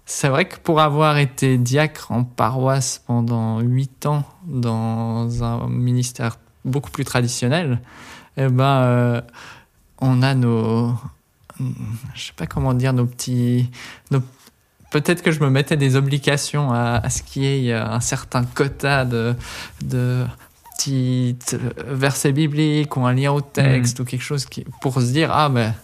[0.06, 6.36] c'est vrai que pour avoir été diacre en paroisse pendant huit ans dans un ministère
[6.64, 7.80] beaucoup plus traditionnel,
[8.36, 9.20] eh ben, euh,
[10.00, 10.94] on a nos,
[11.58, 13.70] je sais pas comment dire, nos petits,
[14.90, 19.04] peut-être que je me mettais des obligations à, ce qu'il y ait un certain quota
[19.04, 19.34] de,
[19.82, 20.24] de
[20.76, 21.36] petits
[21.86, 24.02] versets bibliques ou un lien au texte mmh.
[24.02, 25.74] ou quelque chose qui, pour se dire, ah ben,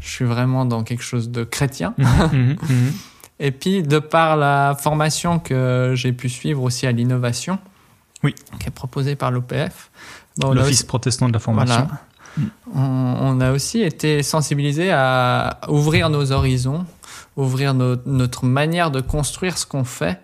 [0.00, 1.94] je suis vraiment dans quelque chose de chrétien.
[1.98, 2.92] Mmh, mmh,
[3.38, 7.58] Et puis, de par la formation que j'ai pu suivre aussi à l'innovation,
[8.22, 8.34] oui.
[8.58, 9.90] qui est proposée par l'OPF.
[10.42, 11.88] L'Office protestant de la formation.
[12.74, 16.86] On, a aussi été sensibilisés à ouvrir nos horizons,
[17.36, 20.20] ouvrir notre manière de construire ce qu'on fait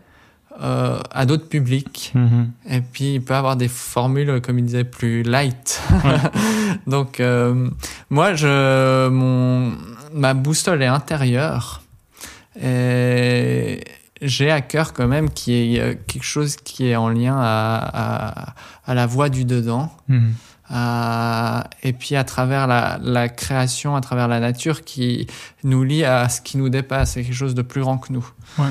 [0.61, 2.12] euh, à d'autres publics.
[2.14, 2.46] Mm-hmm.
[2.70, 5.81] Et puis, il peut avoir des formules, comme il disait, plus light.
[6.87, 7.70] Donc, euh,
[8.11, 9.72] moi, je, mon,
[10.12, 11.83] ma boussole est intérieure.
[12.61, 13.81] Et
[14.22, 17.37] j'ai à cœur quand même qu'il y ait euh, quelque chose qui est en lien
[17.38, 19.90] à, à, la voix du dedans.
[20.09, 20.35] Mhm.
[20.73, 25.27] Et puis à travers la, la, création, à travers la nature qui
[25.65, 28.27] nous lie à ce qui nous dépasse, c'est quelque chose de plus grand que nous.
[28.59, 28.71] Ouais.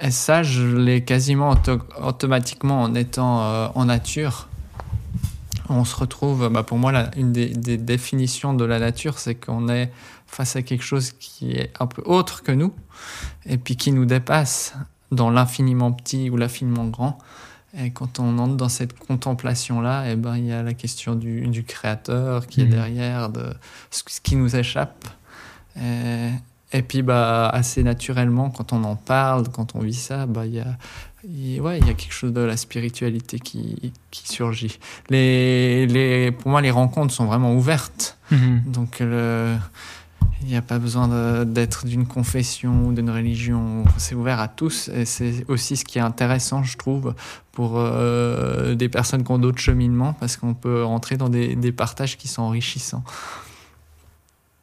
[0.00, 1.54] Et, ça, je l'ai quasiment
[2.02, 4.48] automatiquement en étant euh, en nature.
[5.70, 9.34] On se retrouve, bah pour moi, la, une des, des, définitions de la nature, c'est
[9.34, 9.90] qu'on est
[10.26, 12.72] face à quelque chose qui est un peu autre que nous,
[13.46, 14.74] et puis qui nous dépasse
[15.10, 17.18] dans l'infiniment petit ou l'infiniment grand.
[17.76, 21.46] Et quand on entre dans cette contemplation-là, eh ben, il y a la question du,
[21.48, 22.70] du créateur qui est mmh.
[22.70, 23.52] derrière, de
[23.90, 25.06] ce qui nous échappe.
[25.78, 26.30] Et,
[26.72, 30.54] et, puis, bah, assez naturellement, quand on en parle, quand on vit ça, bah, il
[30.54, 30.78] y a,
[31.62, 34.78] ouais, il y a quelque chose de la spiritualité qui, qui surgit.
[35.10, 38.16] Les, les, pour moi, les rencontres sont vraiment ouvertes.
[38.30, 38.60] Mmh.
[38.66, 39.56] Donc, le,
[40.42, 43.84] il n'y a pas besoin d'être d'une confession ou d'une religion.
[43.96, 47.14] C'est ouvert à tous et c'est aussi ce qui est intéressant, je trouve,
[47.52, 51.72] pour euh, des personnes qui ont d'autres cheminements parce qu'on peut entrer dans des, des,
[51.72, 53.02] partages qui sont enrichissants.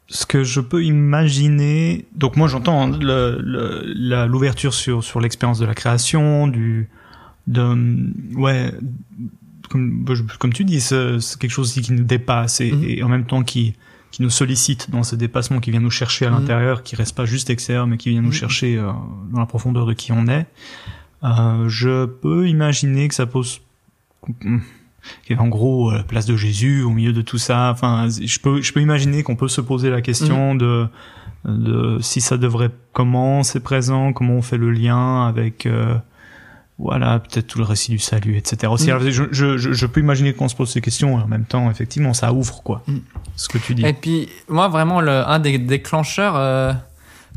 [0.08, 6.46] Ce que je peux imaginer, donc moi j'entends l'ouverture sur, sur l'expérience de la création,
[6.46, 6.88] du,
[7.48, 7.98] de,
[8.34, 8.72] ouais,
[9.68, 10.06] comme,
[10.38, 12.98] comme tu dis, c'est quelque chose qui nous dépasse et, mm-hmm.
[12.98, 13.74] et en même temps qui,
[14.16, 16.34] qui nous sollicite dans ce dépassement, qui vient nous chercher à mm.
[16.40, 18.32] l'intérieur, qui reste pas juste extérieur, mais qui vient nous mm.
[18.32, 18.90] chercher euh,
[19.30, 20.46] dans la profondeur de qui on est.
[21.22, 23.60] Euh, je peux imaginer que ça pose
[25.36, 27.70] en gros la place de Jésus au milieu de tout ça.
[27.70, 30.58] Enfin, je peux je peux imaginer qu'on peut se poser la question mm.
[30.58, 30.86] de
[31.44, 35.94] de si ça devrait comment c'est présent, comment on fait le lien avec euh,
[36.78, 38.70] voilà, peut-être tout le récit du salut, etc.
[38.70, 39.10] Aussi, mm.
[39.10, 42.12] je, je, je, peux imaginer qu'on se pose ces questions et en même temps, effectivement,
[42.12, 42.98] ça ouvre, quoi, mm.
[43.36, 43.84] ce que tu dis.
[43.84, 46.72] Et puis, moi, vraiment, le, un des déclencheurs, euh,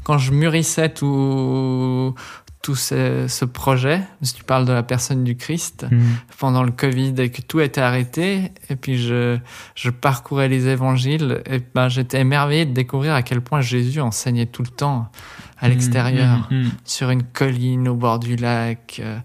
[0.04, 2.15] quand je mûrissais tout,
[2.62, 6.00] tout ce, ce, projet, si tu parles de la personne du Christ, mm.
[6.38, 9.38] pendant le Covid et que tout était arrêté, et puis je,
[9.76, 14.45] je parcourais les évangiles, et ben, j'étais émerveillé de découvrir à quel point Jésus enseignait
[14.45, 15.10] tout le temps
[15.58, 16.72] à mmh, l'extérieur, mmh, mmh.
[16.84, 19.02] sur une colline au bord du lac.
[19.04, 19.19] Euh,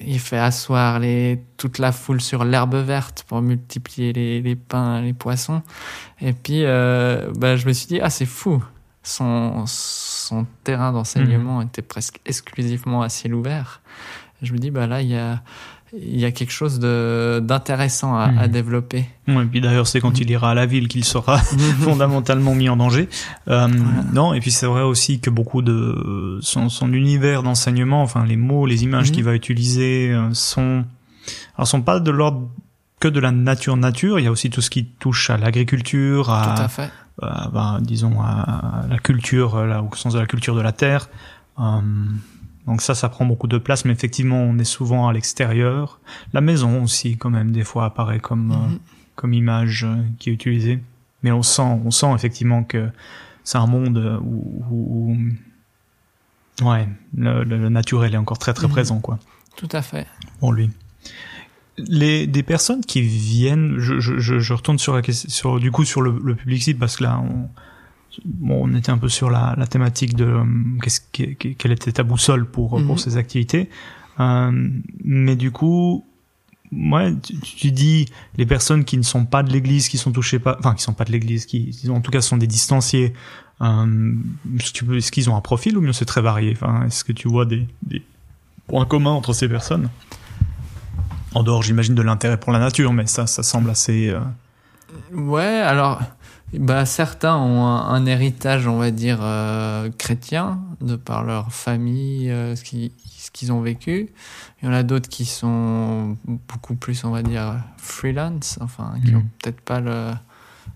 [0.00, 5.00] il fait asseoir les, toute la foule sur l'herbe verte pour multiplier les, les pains,
[5.00, 5.62] les poissons.
[6.20, 8.62] Et puis, euh, bah, je me suis dit, ah, c'est fou.
[9.04, 10.11] Son, son
[10.64, 13.80] terrain d'enseignement était presque exclusivement à ciel ouvert.
[14.42, 15.42] Je me dis, bah là, il y a,
[15.94, 18.50] il y a quelque chose d'intéressant à, à, hmm.
[18.50, 19.04] développer.
[19.28, 21.38] Ouais, et puis d'ailleurs, c'est quand il ira à la ville qu'il sera
[21.80, 23.08] fondamentalement mis en danger.
[23.48, 23.68] Euh,
[24.12, 28.36] Non, et puis c'est vrai aussi que beaucoup de son, son univers d'enseignement, enfin les
[28.36, 29.14] mots, les images mhm.
[29.14, 30.84] qu'il va utiliser euh, sont,
[31.56, 32.48] alors sont pas de l'ordre
[32.98, 34.18] que de la nature nature.
[34.18, 36.68] Il y a aussi tout ce qui touche à l'agriculture, à, à,
[37.20, 41.08] à ben, disons à la culture, là, au sens de la culture de la terre.
[41.58, 41.80] Euh,
[42.66, 46.00] donc ça, ça prend beaucoup de place, mais effectivement, on est souvent à l'extérieur.
[46.32, 48.78] La maison aussi, quand même, des fois apparaît comme euh, mhm.
[49.16, 50.80] comme image euh, qui est utilisée.
[51.22, 52.88] Mais on sent, on sent effectivement que
[53.44, 55.16] c'est un monde où, où,
[56.64, 58.72] ouais, le, le, naturel est encore très très mhm.
[58.72, 59.18] présent, quoi.
[59.56, 60.06] Tout à fait.
[60.40, 60.70] Pour lui.
[61.88, 65.84] Les des personnes qui viennent, je, je, je retourne sur la question, sur du coup
[65.84, 67.48] sur le, le public site parce que là on
[68.24, 70.44] bon, on était un peu sur la, la thématique de euh,
[70.82, 72.98] qu'est-ce quelle était ta boussole pour pour mhm.
[72.98, 73.70] ces activités.
[74.20, 74.68] Euh,
[75.04, 76.04] mais du coup,
[76.72, 80.38] ouais, tu, tu, dis les personnes qui ne sont pas de l'Église, qui sont touchées
[80.38, 83.14] pas, enfin qui sont pas de l'Église, qui en tout cas sont des distanciés.
[83.60, 84.14] Euh,
[84.58, 86.52] est-ce qu'ils ont un profil ou bien c'est très varié?
[86.52, 88.02] Enfin, est-ce que tu vois des, des
[88.66, 89.88] points communs entre ces personnes?
[91.34, 94.10] En dehors, j'imagine, de l'intérêt pour la nature, mais ça, ça semble assez.
[94.10, 94.20] Euh,
[95.12, 96.00] ouais, alors
[96.58, 102.54] bah, certains ont un, héritage, on va dire, euh, chrétien, de par leur famille, euh,
[102.56, 104.10] ce qu'ils ont vécu.
[104.60, 109.12] Il y en a d'autres qui sont beaucoup plus, on va dire, freelance, enfin, qui
[109.12, 109.28] n'ont mm.
[109.42, 110.10] peut-être pas le,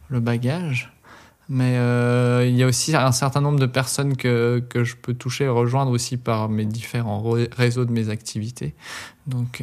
[0.08, 0.94] le, bagage.
[1.50, 5.12] Mais euh, il y a aussi un certain nombre de personnes que, que je peux
[5.12, 7.22] toucher et rejoindre aussi par mes différents
[7.54, 8.74] réseaux de mes activités.
[9.26, 9.62] Donc,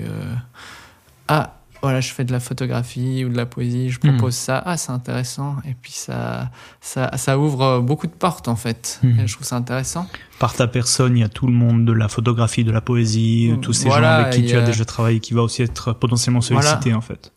[1.27, 4.45] ah, voilà, je fais de la photographie ou de la poésie, je propose hmm.
[4.45, 5.57] ça, ah, c'est intéressant.
[5.67, 9.01] Et puis ça, ça, ça, ouvre beaucoup de portes en fait.
[9.03, 9.19] Hmm.
[9.19, 10.07] Et je trouve ça intéressant.
[10.39, 13.51] Par ta personne, il y a tout le monde de la photographie, de la poésie,
[13.51, 13.59] hmm.
[13.59, 16.93] tous ces gens avec qui tu as déjà travaillé, qui va aussi être potentiellement sollicité
[16.93, 17.33] en fait.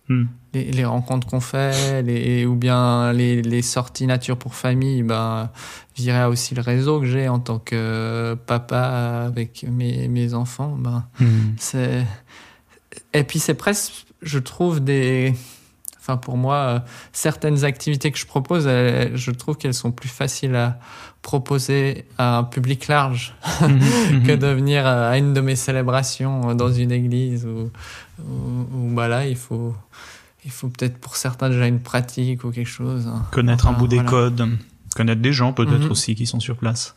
[0.54, 5.50] Les, les, rencontres qu'on fait, les, ou bien les, les, sorties nature pour famille, ben,
[5.96, 10.76] je dirais aussi le réseau que j'ai en tant que papa avec mes, mes enfants.
[10.78, 11.04] Ben,
[11.58, 12.06] c'est
[13.16, 15.34] et puis c'est presque je trouve des,
[16.00, 16.78] enfin pour moi, euh,
[17.12, 20.78] certaines activités que je propose, je trouve qu'elles sont plus faciles à
[21.22, 24.22] proposer à un public large mhm, mhm.
[24.22, 27.70] que de venir à une de mes célébrations dans une église ou,
[28.20, 29.74] ou, bah là il faut
[30.44, 33.08] il faut peut-être pour certains déjà une pratique ou quelque chose.
[33.08, 33.24] Hein.
[33.32, 34.48] Connaître un bout des codes,
[34.94, 35.90] connaître des gens peut-être mhm.
[35.90, 36.94] aussi qui sont sur place.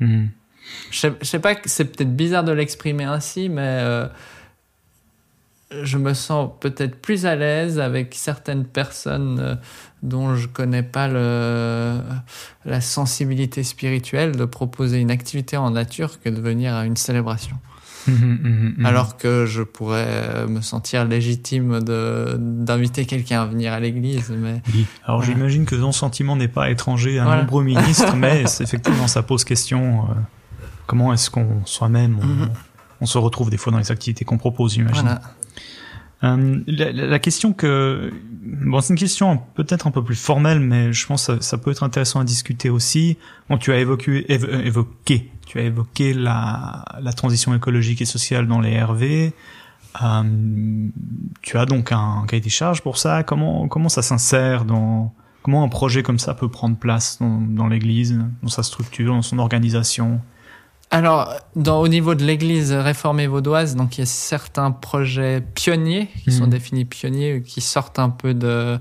[0.00, 4.08] Je, sais, sais pas, c'est peut-être bizarre de l'exprimer ainsi, mais euh,
[5.70, 9.54] je me sens peut-être plus à l'aise avec certaines personnes euh,
[10.02, 11.98] dont je connais pas le,
[12.64, 17.56] la sensibilité spirituelle de proposer une activité en nature que de venir à une célébration.
[18.06, 23.72] Mmh, mmh, mmh, Alors que je pourrais me sentir légitime de d'inviter quelqu'un à venir
[23.72, 24.30] à l'église.
[24.36, 24.86] Mais oui.
[25.04, 29.44] Alors j'imagine que ton sentiment n'est pas étranger à nombreux ministres, mais effectivement ça pose
[29.44, 30.02] question.
[30.02, 30.14] Euh,
[30.86, 32.48] comment est-ce qu'on soi-même on,
[33.00, 35.02] on, se retrouve des fois dans les activités qu'on propose, j'imagine.
[35.02, 35.22] Voilà.
[36.22, 41.06] Euh, la, question que bon c'est une question peut-être un peu plus formelle mais je
[41.06, 43.18] pense que ça, peut être intéressant à discuter aussi.
[43.50, 44.84] Bon tu as évoqué euh,
[45.46, 46.84] tu as évoqué la,
[47.16, 49.32] transition écologique et sociale dans les RV
[50.02, 50.22] euh,
[51.42, 53.22] tu as donc un cahier des charges pour ça.
[53.22, 58.18] Comment comment ça s'insère dans comment un projet comme ça peut prendre place dans l'église
[58.42, 60.20] dans sa structure dans son organisation?
[60.94, 66.08] Alors, dans, au niveau de l'Église réformée vaudoise, donc il y a certains projets pionniers
[66.22, 66.50] qui sont mhm.
[66.50, 68.78] définis pionniers, qui sortent un peu de,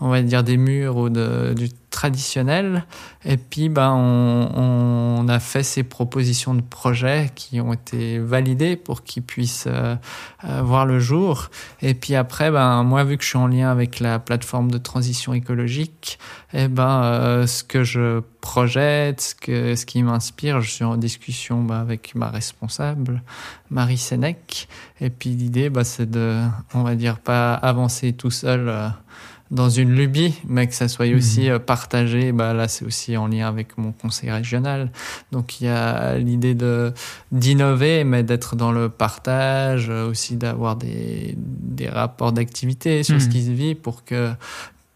[0.00, 2.84] on va dire, des murs ou de, du traditionnel.
[3.24, 9.04] Et puis, ben, on, a fait ces propositions de projets qui ont été validées pour
[9.04, 9.94] qu'ils puissent euh,
[10.44, 11.50] euh, voir le jour.
[11.80, 14.78] Et puis après, ben, moi, vu que je suis en lien avec la plateforme de
[14.78, 16.18] transition écologique,
[16.52, 20.84] et eh ben, euh, ce que je projette, ce, que, ce qui m'inspire, je suis
[20.84, 23.22] en discussion ben, avec ma responsable,
[23.70, 24.68] Marie Sénèque.
[25.00, 26.40] Et puis l'idée, ben, c'est de,
[26.74, 28.92] on va dire, pas avancer tout seul
[29.52, 31.16] dans une lubie, mais que ça soit mhm.
[31.16, 32.32] aussi euh, partagé.
[32.32, 34.90] Bah là, c'est aussi en lien avec mon conseil régional.
[35.30, 36.92] Donc il y a l'idée de
[37.30, 43.26] d'innover, mais d'être dans le partage, euh, aussi d'avoir des des rapports d'activité sur ce
[43.26, 43.32] mhm.
[43.32, 44.32] qui se vit pour que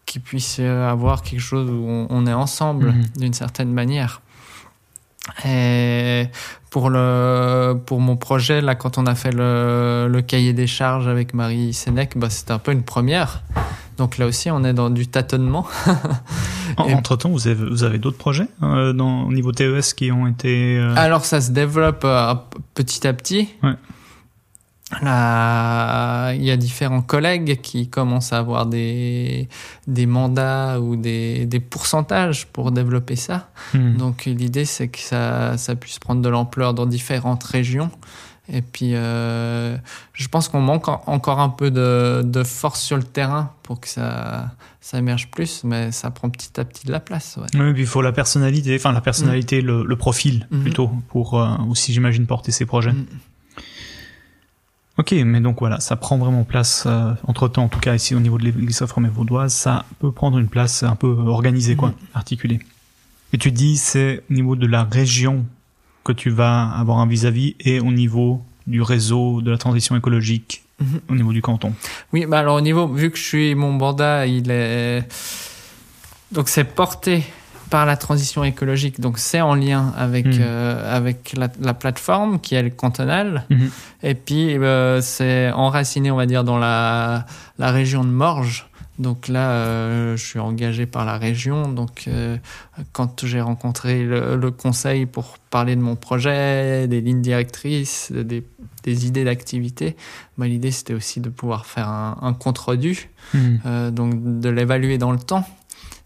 [0.07, 3.05] qu'il puisse avoir quelque chose où on, est ensemble mhm.
[3.17, 4.21] d'une certaine manière.
[5.45, 6.27] Et
[6.71, 11.07] pour le pour mon projet là, quand on a fait le, le cahier des charges
[11.07, 13.43] avec Marie Sénèque, bah c'était un peu une première
[13.97, 15.65] donc là aussi, on est dans du tâtonnement.
[16.77, 20.27] Entre temps, vous avez, vous avez d'autres projets euh, dans, au niveau TES qui ont
[20.27, 20.77] été.
[20.77, 22.35] Euh, Alors ça se développe euh,
[22.75, 23.49] petit à petit.
[23.63, 23.73] Ouais.
[25.01, 29.49] Là, il y a différents collègues qui commencent à avoir des,
[29.87, 33.49] des mandats ou des, des pourcentages pour développer ça.
[33.73, 33.97] Hmm.
[33.97, 37.89] Donc l'idée, c'est que ça, ça puisse prendre de l'ampleur dans différentes régions.
[38.49, 39.77] Et puis, euh,
[40.13, 43.89] je pense qu'on manque encore un peu de, de, force sur le terrain pour que
[43.89, 47.37] ça, ça émerge plus, mais ça prend petit à petit de la place.
[47.37, 47.59] Ouais.
[47.59, 49.65] Oui, puis il faut la personnalité, enfin la personnalité, mm.
[49.65, 50.61] le, le, profil mm-hmm.
[50.61, 52.93] plutôt, pour euh, aussi, j'imagine, porter ses projets.
[52.93, 53.05] Mm.
[54.97, 58.19] Ok, mais donc voilà, ça prend vraiment place, euh, entre-temps, en tout cas ici au
[58.19, 61.95] niveau de l'église réformée vaudoise, ça peut prendre une place un peu organisée, quoi, mm.
[62.13, 62.59] articulée.
[63.33, 65.45] Et tu dis, c'est au niveau de la région
[66.07, 70.63] que tu vas avoir un vis-à-vis et au niveau du réseau de la transition écologique
[70.79, 70.99] mhm.
[71.09, 71.73] au niveau du canton.
[72.13, 75.03] Oui, bah alors au niveau, vu que je suis mon mandat, il est
[76.31, 77.23] donc c'est porté
[77.69, 78.99] par la transition écologique.
[79.01, 80.37] Donc c'est en lien avec Mhm.
[80.39, 83.43] euh, avec la, la plateforme qui est le cantonal.
[83.49, 83.69] Mhm.
[84.03, 87.25] Et puis euh, c'est enraciné, on va dire, dans la
[87.57, 88.67] la région de Morges.
[88.99, 91.71] Donc là, euh, je suis engagé par la région.
[91.71, 92.37] Donc euh,
[92.93, 98.43] quand j'ai rencontré le, le conseil pour parler de mon projet, des lignes directrices, des,
[98.83, 99.95] des idées d'activité,
[100.37, 103.59] bah, l'idée c'était aussi de pouvoir faire un, un compte-rendu, Mhm.
[103.65, 105.45] euh, donc de l'évaluer dans le temps.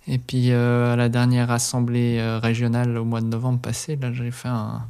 [0.08, 4.48] Et puis à la dernière assemblée régionale au mois de novembre passé, là j'ai fait
[4.50, 4.82] un,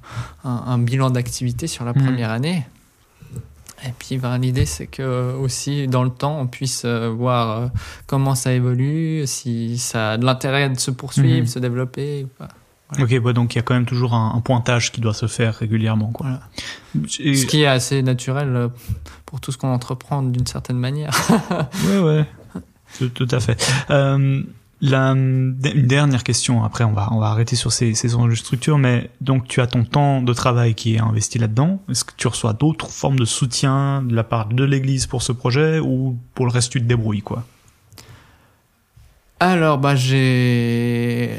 [0.46, 2.02] un- un bilan d'activité sur la Mhm.
[2.02, 2.66] première année.
[3.86, 7.68] Et puis ben, l'idée c'est que aussi dans le temps on puisse euh, voir euh,
[8.06, 11.48] comment ça évolue, si ça a de l'intérêt de se poursuivre, Mhm.
[11.48, 12.50] se développer ou pas.
[13.00, 15.26] Ok, ouais, donc il y a quand même toujours un, un pointage qui doit se
[15.26, 16.12] faire régulièrement.
[16.12, 16.28] Quoi.
[16.94, 17.10] Voilà.
[17.22, 18.68] Et- Ce qui est assez naturel euh,
[19.26, 21.12] pour tout ce qu'on entreprend d'une certaine manière.
[21.88, 22.26] Ouais, ouais,
[23.00, 23.58] tout, tout à fait.
[23.92, 24.44] Euh,
[24.82, 28.38] la, une dernière question, après on va, on va arrêter sur ces, ces enjeux de
[28.38, 31.82] structure, mais donc tu as ton temps de travail qui est investi là-dedans.
[31.90, 35.32] Est-ce que tu reçois d'autres formes de soutien de la part de l'Église pour ce
[35.32, 37.46] projet ou pour le reste tu te débrouilles quoi?
[39.40, 41.38] Alors, bah, j'ai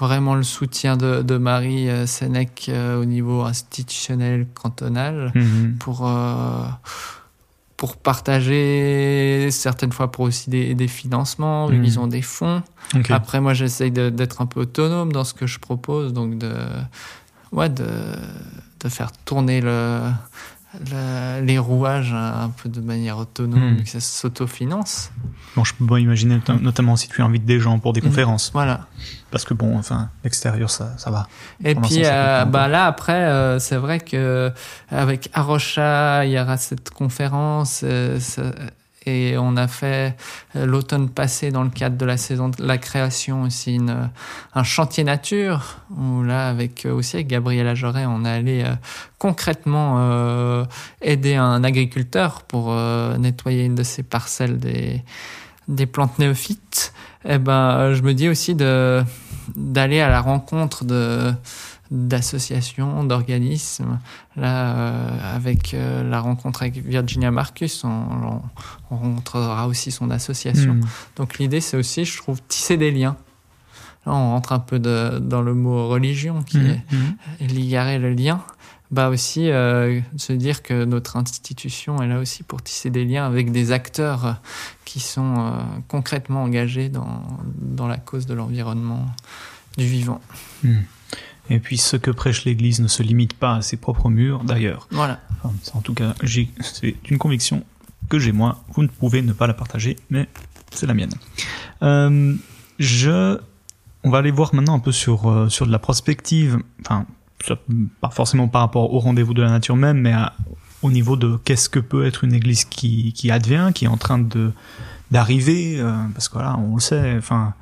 [0.00, 5.76] vraiment le soutien de, de Marie euh, Sénèque euh, au niveau institutionnel cantonal Mhm.
[5.78, 6.62] pour, euh,
[7.78, 11.84] pour partager, certaines fois pour aussi des, des financements, vu Mhm.
[11.84, 12.62] qu'ils ont des fonds.
[13.10, 16.52] Après, moi, j'essaye d'être un peu autonome dans ce que je propose, donc de,
[17.52, 17.86] ouais, de,
[18.80, 20.00] de faire tourner le,
[20.74, 23.82] le- les rouages un peu de manière autonome, Mhm.
[23.84, 25.10] que ça s'autofinance.
[25.56, 28.08] Bon, je peux pas imaginer, not- notamment si tu invites des gens pour des Mhm.
[28.08, 28.86] conférences, Voilà.
[29.30, 31.26] parce que bon, enfin, l'extérieur ça, ça va.
[31.64, 34.52] Et Pour puis euh, bah là après euh, c'est vrai que
[34.90, 38.52] avec Arocha il y aura cette conférence euh, ça-
[39.06, 40.16] et on a fait
[40.56, 44.10] euh, l'automne passé dans le cadre de la saison de la création aussi une,
[44.54, 48.74] un chantier nature où là avec euh, aussi avec Gabriel Ajoret on est allé euh,
[49.18, 50.64] concrètement euh,
[51.00, 55.02] aider un agriculteur pour euh, nettoyer une de ses parcelles des
[55.68, 56.92] des plantes néophytes.
[57.24, 59.02] Et ben euh, je me dis aussi de
[59.56, 61.32] d'aller à la rencontre de
[61.90, 63.98] d'associations, d'organismes.
[64.36, 68.42] Là, euh, avec euh, la rencontre avec Virginia Marcus, on, on-
[68.90, 70.74] on rencontrera aussi son association.
[70.74, 70.86] Mhm.
[71.16, 73.16] Donc l'idée, c'est aussi, je trouve, tisser des liens.
[74.06, 76.66] Là, on rentre un peu de- dans le mot religion, qui Mhm.
[76.66, 77.48] est Mhm.
[77.48, 78.42] ligarer le lien.
[78.90, 83.26] Bah aussi, euh, se dire que notre institution est là aussi pour tisser des liens
[83.26, 84.36] avec des acteurs
[84.86, 85.50] qui sont euh,
[85.88, 87.22] concrètement engagés dans,
[87.60, 89.04] dans la cause de l'environnement
[89.76, 90.22] du vivant.
[90.64, 90.84] Mhm.
[91.50, 94.86] Et puis ce que prêche l'Église ne se limite pas à ses propres murs, d'ailleurs.
[94.90, 95.20] Voilà.
[95.42, 96.14] Enfin, en tout cas,
[96.60, 97.64] c'est une conviction
[98.08, 98.62] que j'ai moi.
[98.74, 100.28] Vous ne pouvez ne pas la partager, mais
[100.72, 101.12] c'est la mienne.
[101.82, 102.34] Euh,
[102.78, 103.38] je,
[104.04, 106.58] on va aller voir maintenant un peu sur euh, sur de la prospective.
[106.80, 107.06] Enfin,
[108.00, 110.34] pas forcément par rapport au rendez-vous de la nature même, mais à-
[110.82, 113.96] au niveau de qu'est-ce que peut être une église qui qui advient, qui est en
[113.96, 114.52] train de
[115.10, 117.14] d'arriver, euh, parce que voilà, on le sait.
[117.16, 117.54] Enfin,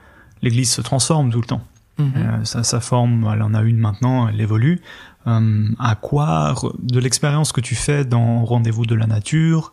[0.42, 1.62] l'église se transforme tout le temps.
[1.98, 2.12] Mhm.
[2.16, 4.80] Euh, sa, sa forme, elle en a une maintenant, elle évolue.
[5.26, 9.72] Euh, à quoi, de l'expérience que tu fais dans Rendez-vous de la nature,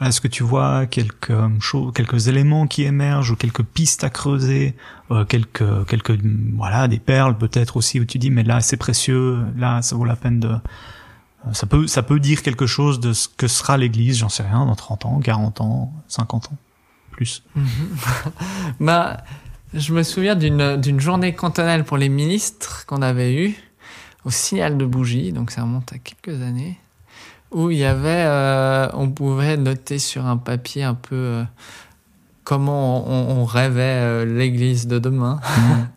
[0.00, 4.76] est-ce que tu vois quelques choses, quelques éléments qui émergent ou quelques pistes à creuser,
[5.10, 6.18] euh, quelques, quelques,
[6.54, 10.04] voilà, des perles peut-être aussi où tu dis mais là c'est précieux, là ça vaut
[10.04, 13.76] la peine de, euh, ça peut, ça peut dire quelque chose de ce que sera
[13.76, 16.56] l'Église, j'en sais rien, dans 30 ans, 40 ans, 50 ans,
[17.10, 17.44] plus.
[18.80, 19.18] Bah,
[19.74, 23.56] je me souviens d'une journée cantonale pour les ministres qu'on avait eue
[24.24, 26.78] au signal de bougie, donc ça remonte à quelques années,
[27.50, 31.44] où il y avait, euh, on pouvait noter sur un papier un peu euh,
[32.44, 35.40] comment on, on rêvait euh, l'Église de demain,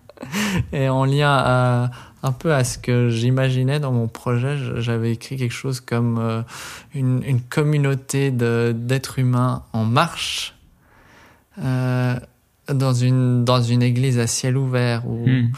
[0.73, 1.91] et en lien à,
[2.23, 6.43] un peu à ce que j'imaginais dans mon projet, je- j'avais écrit quelque chose comme
[6.93, 10.53] une, une communauté d'êtres humains en marche.
[12.73, 15.51] Dans une dans une église à ciel ouvert où Hmm.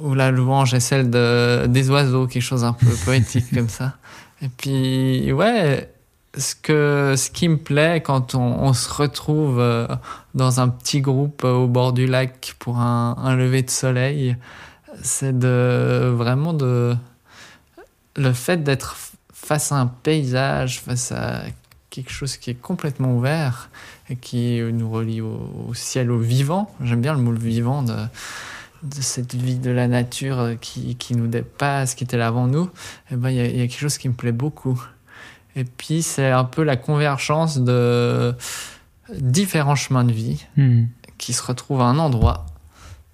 [0.00, 3.94] où la louange est celle de des oiseaux quelque chose un peu poétique comme ça
[4.40, 5.88] et puis ouais
[6.36, 9.86] ce que ce qui me plaît quand on, on se retrouve euh,
[10.34, 14.36] dans un petit groupe euh, au bord du lac pour un, un lever de soleil
[15.02, 16.96] c'est de vraiment de
[18.16, 18.96] le fait d'être
[19.32, 21.42] face à un paysage face à
[21.90, 23.68] quelque chose qui est complètement ouvert
[24.20, 26.70] qui nous relie au, au ciel, au vivant.
[26.82, 31.14] J'aime bien le mot le vivant de, de cette vie de la nature qui, qui
[31.16, 32.68] nous dépasse, qui était là avant nous.
[33.10, 34.82] Et ben, il y, a- il y a quelque chose qui me plaît beaucoup.
[35.56, 38.34] Et puis, c'est un peu la convergence de
[39.18, 40.84] différents chemins de vie Hmm.
[41.18, 42.46] qui se retrouvent à un endroit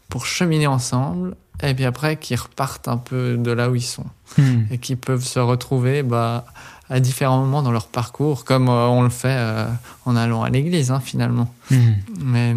[0.09, 4.07] pour cheminer ensemble, et puis après qu'ils repartent un peu de là où ils sont
[4.37, 4.65] Hmm.
[4.71, 6.45] et qui peuvent se retrouver bah,
[6.91, 9.67] à différents moments dans leur parcours, comme euh, on le fait euh,
[10.05, 11.53] en allant à l'église hein, finalement.
[11.71, 11.93] Hmm.
[12.23, 12.55] Mais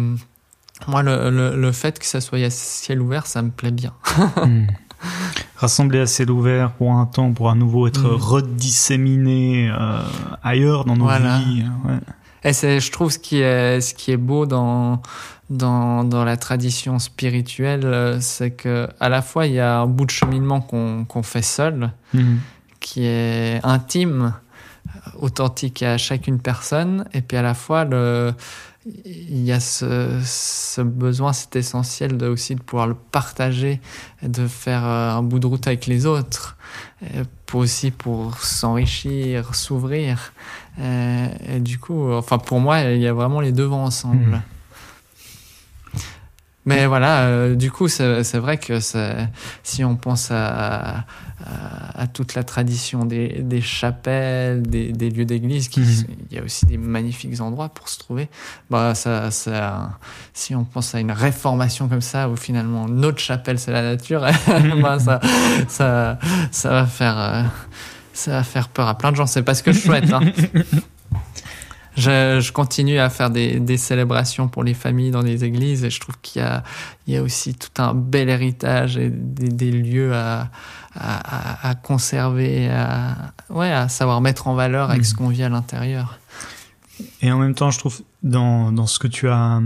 [0.86, 3.92] moi, le, le, le fait que ça soit à ciel ouvert, ça me plaît bien.
[4.36, 4.66] Hmm.
[5.56, 8.16] Rassembler à ciel ouvert pour un temps, pour à nouveau être Hmm.
[8.20, 10.02] redisséminé euh,
[10.42, 11.38] ailleurs dans nos Voilà.
[11.38, 11.64] vies.
[11.86, 11.98] Ouais.
[12.44, 15.00] Et c'est, je trouve, ce qui est, ce qui est beau dans,
[15.56, 19.86] dans, dans la tradition spirituelle, euh, c'est que à la fois il y a un
[19.86, 22.36] bout de cheminement qu'on fait seul, Hmm.
[22.80, 24.34] qui est intime,
[25.18, 28.34] authentique à chacune personne, et puis à la fois le,
[28.84, 33.80] il y a ce, ce besoin, c'est essentiel de, aussi de pouvoir le partager,
[34.22, 36.56] de faire euh, un bout de route avec les autres,
[37.46, 40.32] pour aussi pour s'enrichir, s'ouvrir.
[40.80, 41.26] Et,
[41.56, 44.26] et du coup, enfin pour moi, il y a vraiment les deux vont ensemble.
[44.26, 44.42] Mhm.
[46.64, 48.78] Mais voilà, euh, du coup, c'est vrai que
[49.64, 50.98] si on pense à,
[51.44, 56.04] à, à toute la tradition des, des chapelles, des, des lieux d'église, Mhm.
[56.30, 58.28] il y a aussi des magnifiques endroits pour se trouver.
[58.70, 59.98] Bah, ça, ça,
[60.34, 64.20] si on pense à une réformation comme ça, où finalement notre chapelle c'est la nature,
[64.82, 65.18] bah, ça,
[65.66, 66.18] ça,
[66.52, 67.42] ça va faire, euh,
[68.12, 69.26] ça va faire peur à plein de gens.
[69.26, 70.12] C'est pas ce que je souhaite.
[70.12, 70.20] Hein.
[71.96, 75.90] Je, je continue à faire des, des célébrations pour les familles dans les églises et
[75.90, 76.62] je trouve qu'il y a,
[77.06, 80.48] il y a aussi tout un bel héritage et des, des lieux à,
[80.94, 85.04] à, à- conserver, à, ouais, à savoir mettre en valeur avec Mhm.
[85.04, 86.18] ce qu'on vit à l'intérieur.
[87.20, 89.60] Et en même temps, je trouve dans, dans ce que tu as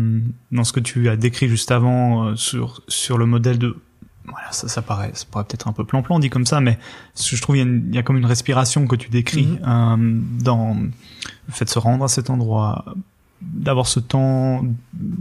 [0.52, 3.76] dans ce que tu as décrit juste avant euh, sur sur le modèle de
[4.24, 6.78] voilà, ça, ça paraît, ça paraît peut-être un peu plan-plan dit comme ça, mais
[7.16, 9.46] je trouve, il y, a une- il y a comme une respiration que tu décris
[9.46, 9.58] Mhm.
[9.64, 10.76] euh, dans
[11.46, 12.84] le fait de se rendre à cet endroit,
[13.40, 14.62] d'avoir ce temps,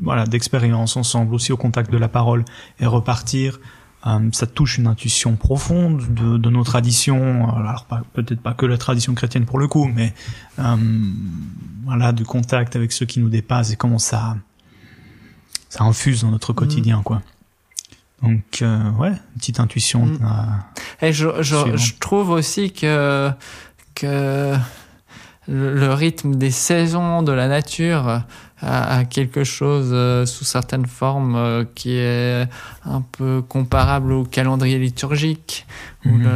[0.02, 2.46] voilà, d'expérience ensemble, aussi au contact de la parole
[2.80, 3.60] et repartir.
[4.08, 7.50] Euh, ça touche une intuition profonde de, de nos traditions.
[7.56, 10.14] Alors peut-être pas que la tradition chrétienne pour le coup, mais
[10.60, 10.76] euh,
[11.86, 14.38] voilà, du contact avec ceux qui nous dépassent et comment ça,
[15.70, 17.22] ça infuse dans notre quotidien, quoi.
[18.22, 20.06] Donc, euh, ouais, une petite intuition.
[20.06, 20.20] Mm.
[21.02, 23.32] Et je, je, je trouve aussi que,
[23.94, 24.56] que
[25.48, 28.22] le, rythme des saisons de la nature
[28.62, 32.48] a, a quelque chose euh, sous certaines formes euh, qui est
[32.86, 35.66] un peu comparable au calendrier liturgique
[36.06, 36.24] où Mhm.
[36.24, 36.30] le,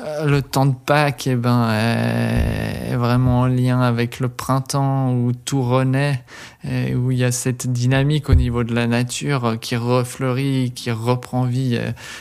[0.00, 5.12] euh, le temps de Pâques eh ben, est, est vraiment en lien avec le printemps
[5.12, 6.24] où tout renaît
[6.64, 10.90] et où il y a cette dynamique au niveau de la nature qui refleurit, qui
[10.90, 11.78] reprend vie.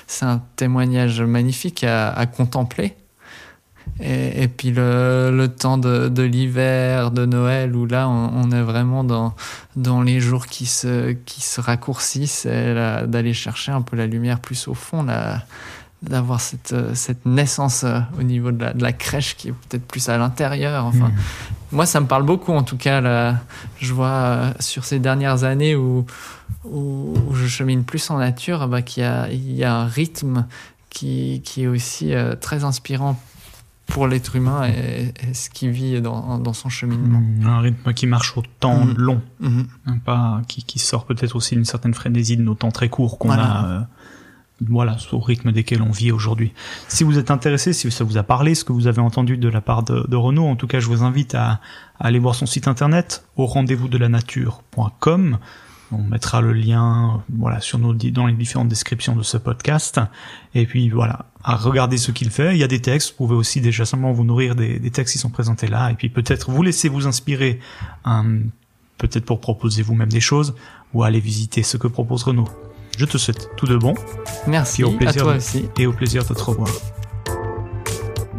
[0.07, 2.95] C'est un témoignage magnifique à, à contempler.
[3.99, 8.51] Et, et puis le, le temps de, de l'hiver, de Noël, où là on, on
[8.51, 9.35] est vraiment dans,
[9.75, 12.73] dans les jours qui se, qui se raccourcissent, et
[13.07, 15.05] d'aller chercher un peu la lumière plus au fond,
[16.03, 19.87] d'avoir cette, cette naissance euh, au niveau de la, de la crèche qui est peut-être
[19.87, 20.85] plus à l'intérieur.
[20.85, 21.15] Enfin, mm.
[21.71, 23.01] moi, ça me parle beaucoup, en tout cas.
[23.01, 23.37] Là,
[23.79, 26.05] je vois euh, sur ces dernières années où,
[26.65, 29.87] où, où je chemine plus en nature, bah, qu'il y a, il y a un
[29.87, 30.45] rythme
[30.91, 33.19] qui, qui est aussi euh, très inspirant
[33.87, 37.19] pour l'être humain et, et ce qu'il vit dans, dans son cheminement.
[37.21, 38.93] Mm, Un rythme qui marche au temps Mm.
[38.97, 39.67] long, Mhm.
[39.87, 43.17] hein, pas qui, qui sort peut-être aussi d'une certaine frénésie de nos temps très courts
[43.17, 43.43] qu'on Voilà.
[43.43, 43.65] a.
[43.67, 43.79] euh,
[44.67, 46.51] voilà, au rythme desquels on vit aujourd'hui.
[46.87, 49.47] Si vous êtes intéressé, si ça vous a parlé, ce que vous avez entendu de
[49.49, 51.61] la part de, de Renaud, en tout cas, je vous invite à,
[51.99, 55.37] à aller voir son site internet au rendez-vous de la nature.com.
[55.91, 59.99] On mettra le lien, voilà, sur nos, dans les différentes descriptions de ce podcast.
[60.53, 62.53] Et puis, voilà, à regarder ce qu'il fait.
[62.55, 63.11] Il y a des textes.
[63.11, 65.89] Vous pouvez aussi déjà simplement vous nourrir des, des textes qui sont présentés là.
[65.91, 67.59] Et puis, peut-être vous laisser vous inspirer,
[68.05, 68.39] euh,
[68.97, 70.55] peut-être pour proposer vous-même des choses
[70.93, 72.49] ou aller visiter ce que propose Renaud.
[72.97, 73.93] Je te souhaite tout de bon
[74.47, 75.65] Merci au à plaisir toi de- aussi.
[75.77, 76.69] et au plaisir de te revoir.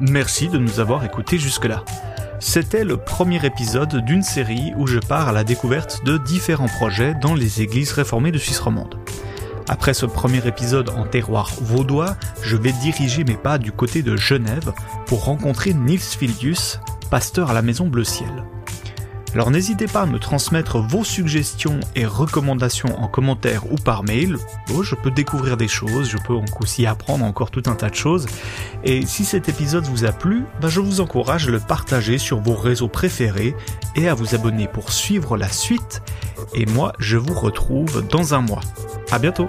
[0.01, 1.85] Merci de nous avoir écoutés jusque-là.
[2.41, 7.15] C'était le premier épisode d'une série où je pars à la découverte de différents projets
[7.15, 8.97] dans les églises réformées de Suisse romande.
[9.69, 14.17] Après ce premier épisode en terroir vaudois, je vais diriger mes pas du côté de
[14.17, 14.73] Genève
[15.07, 16.81] pour rencontrer Nils Filius,
[17.11, 18.45] pasteur à la Maison Bleu Ciel.
[19.39, 24.37] Alors n'hésitez pas à me transmettre vos suggestions et recommandations en commentaire ou par mail.
[24.75, 27.95] Oh, je peux découvrir des choses, je peux aussi apprendre encore tout un tas de
[27.95, 28.27] choses.
[28.83, 32.41] Et si cet épisode vous a plu, bah, je vous encourage à le partager sur
[32.41, 33.55] vos réseaux préférés
[33.95, 36.03] et à vous abonner pour suivre la suite.
[36.53, 38.63] Et moi, je vous retrouve dans un mois.
[39.13, 39.49] À bientôt!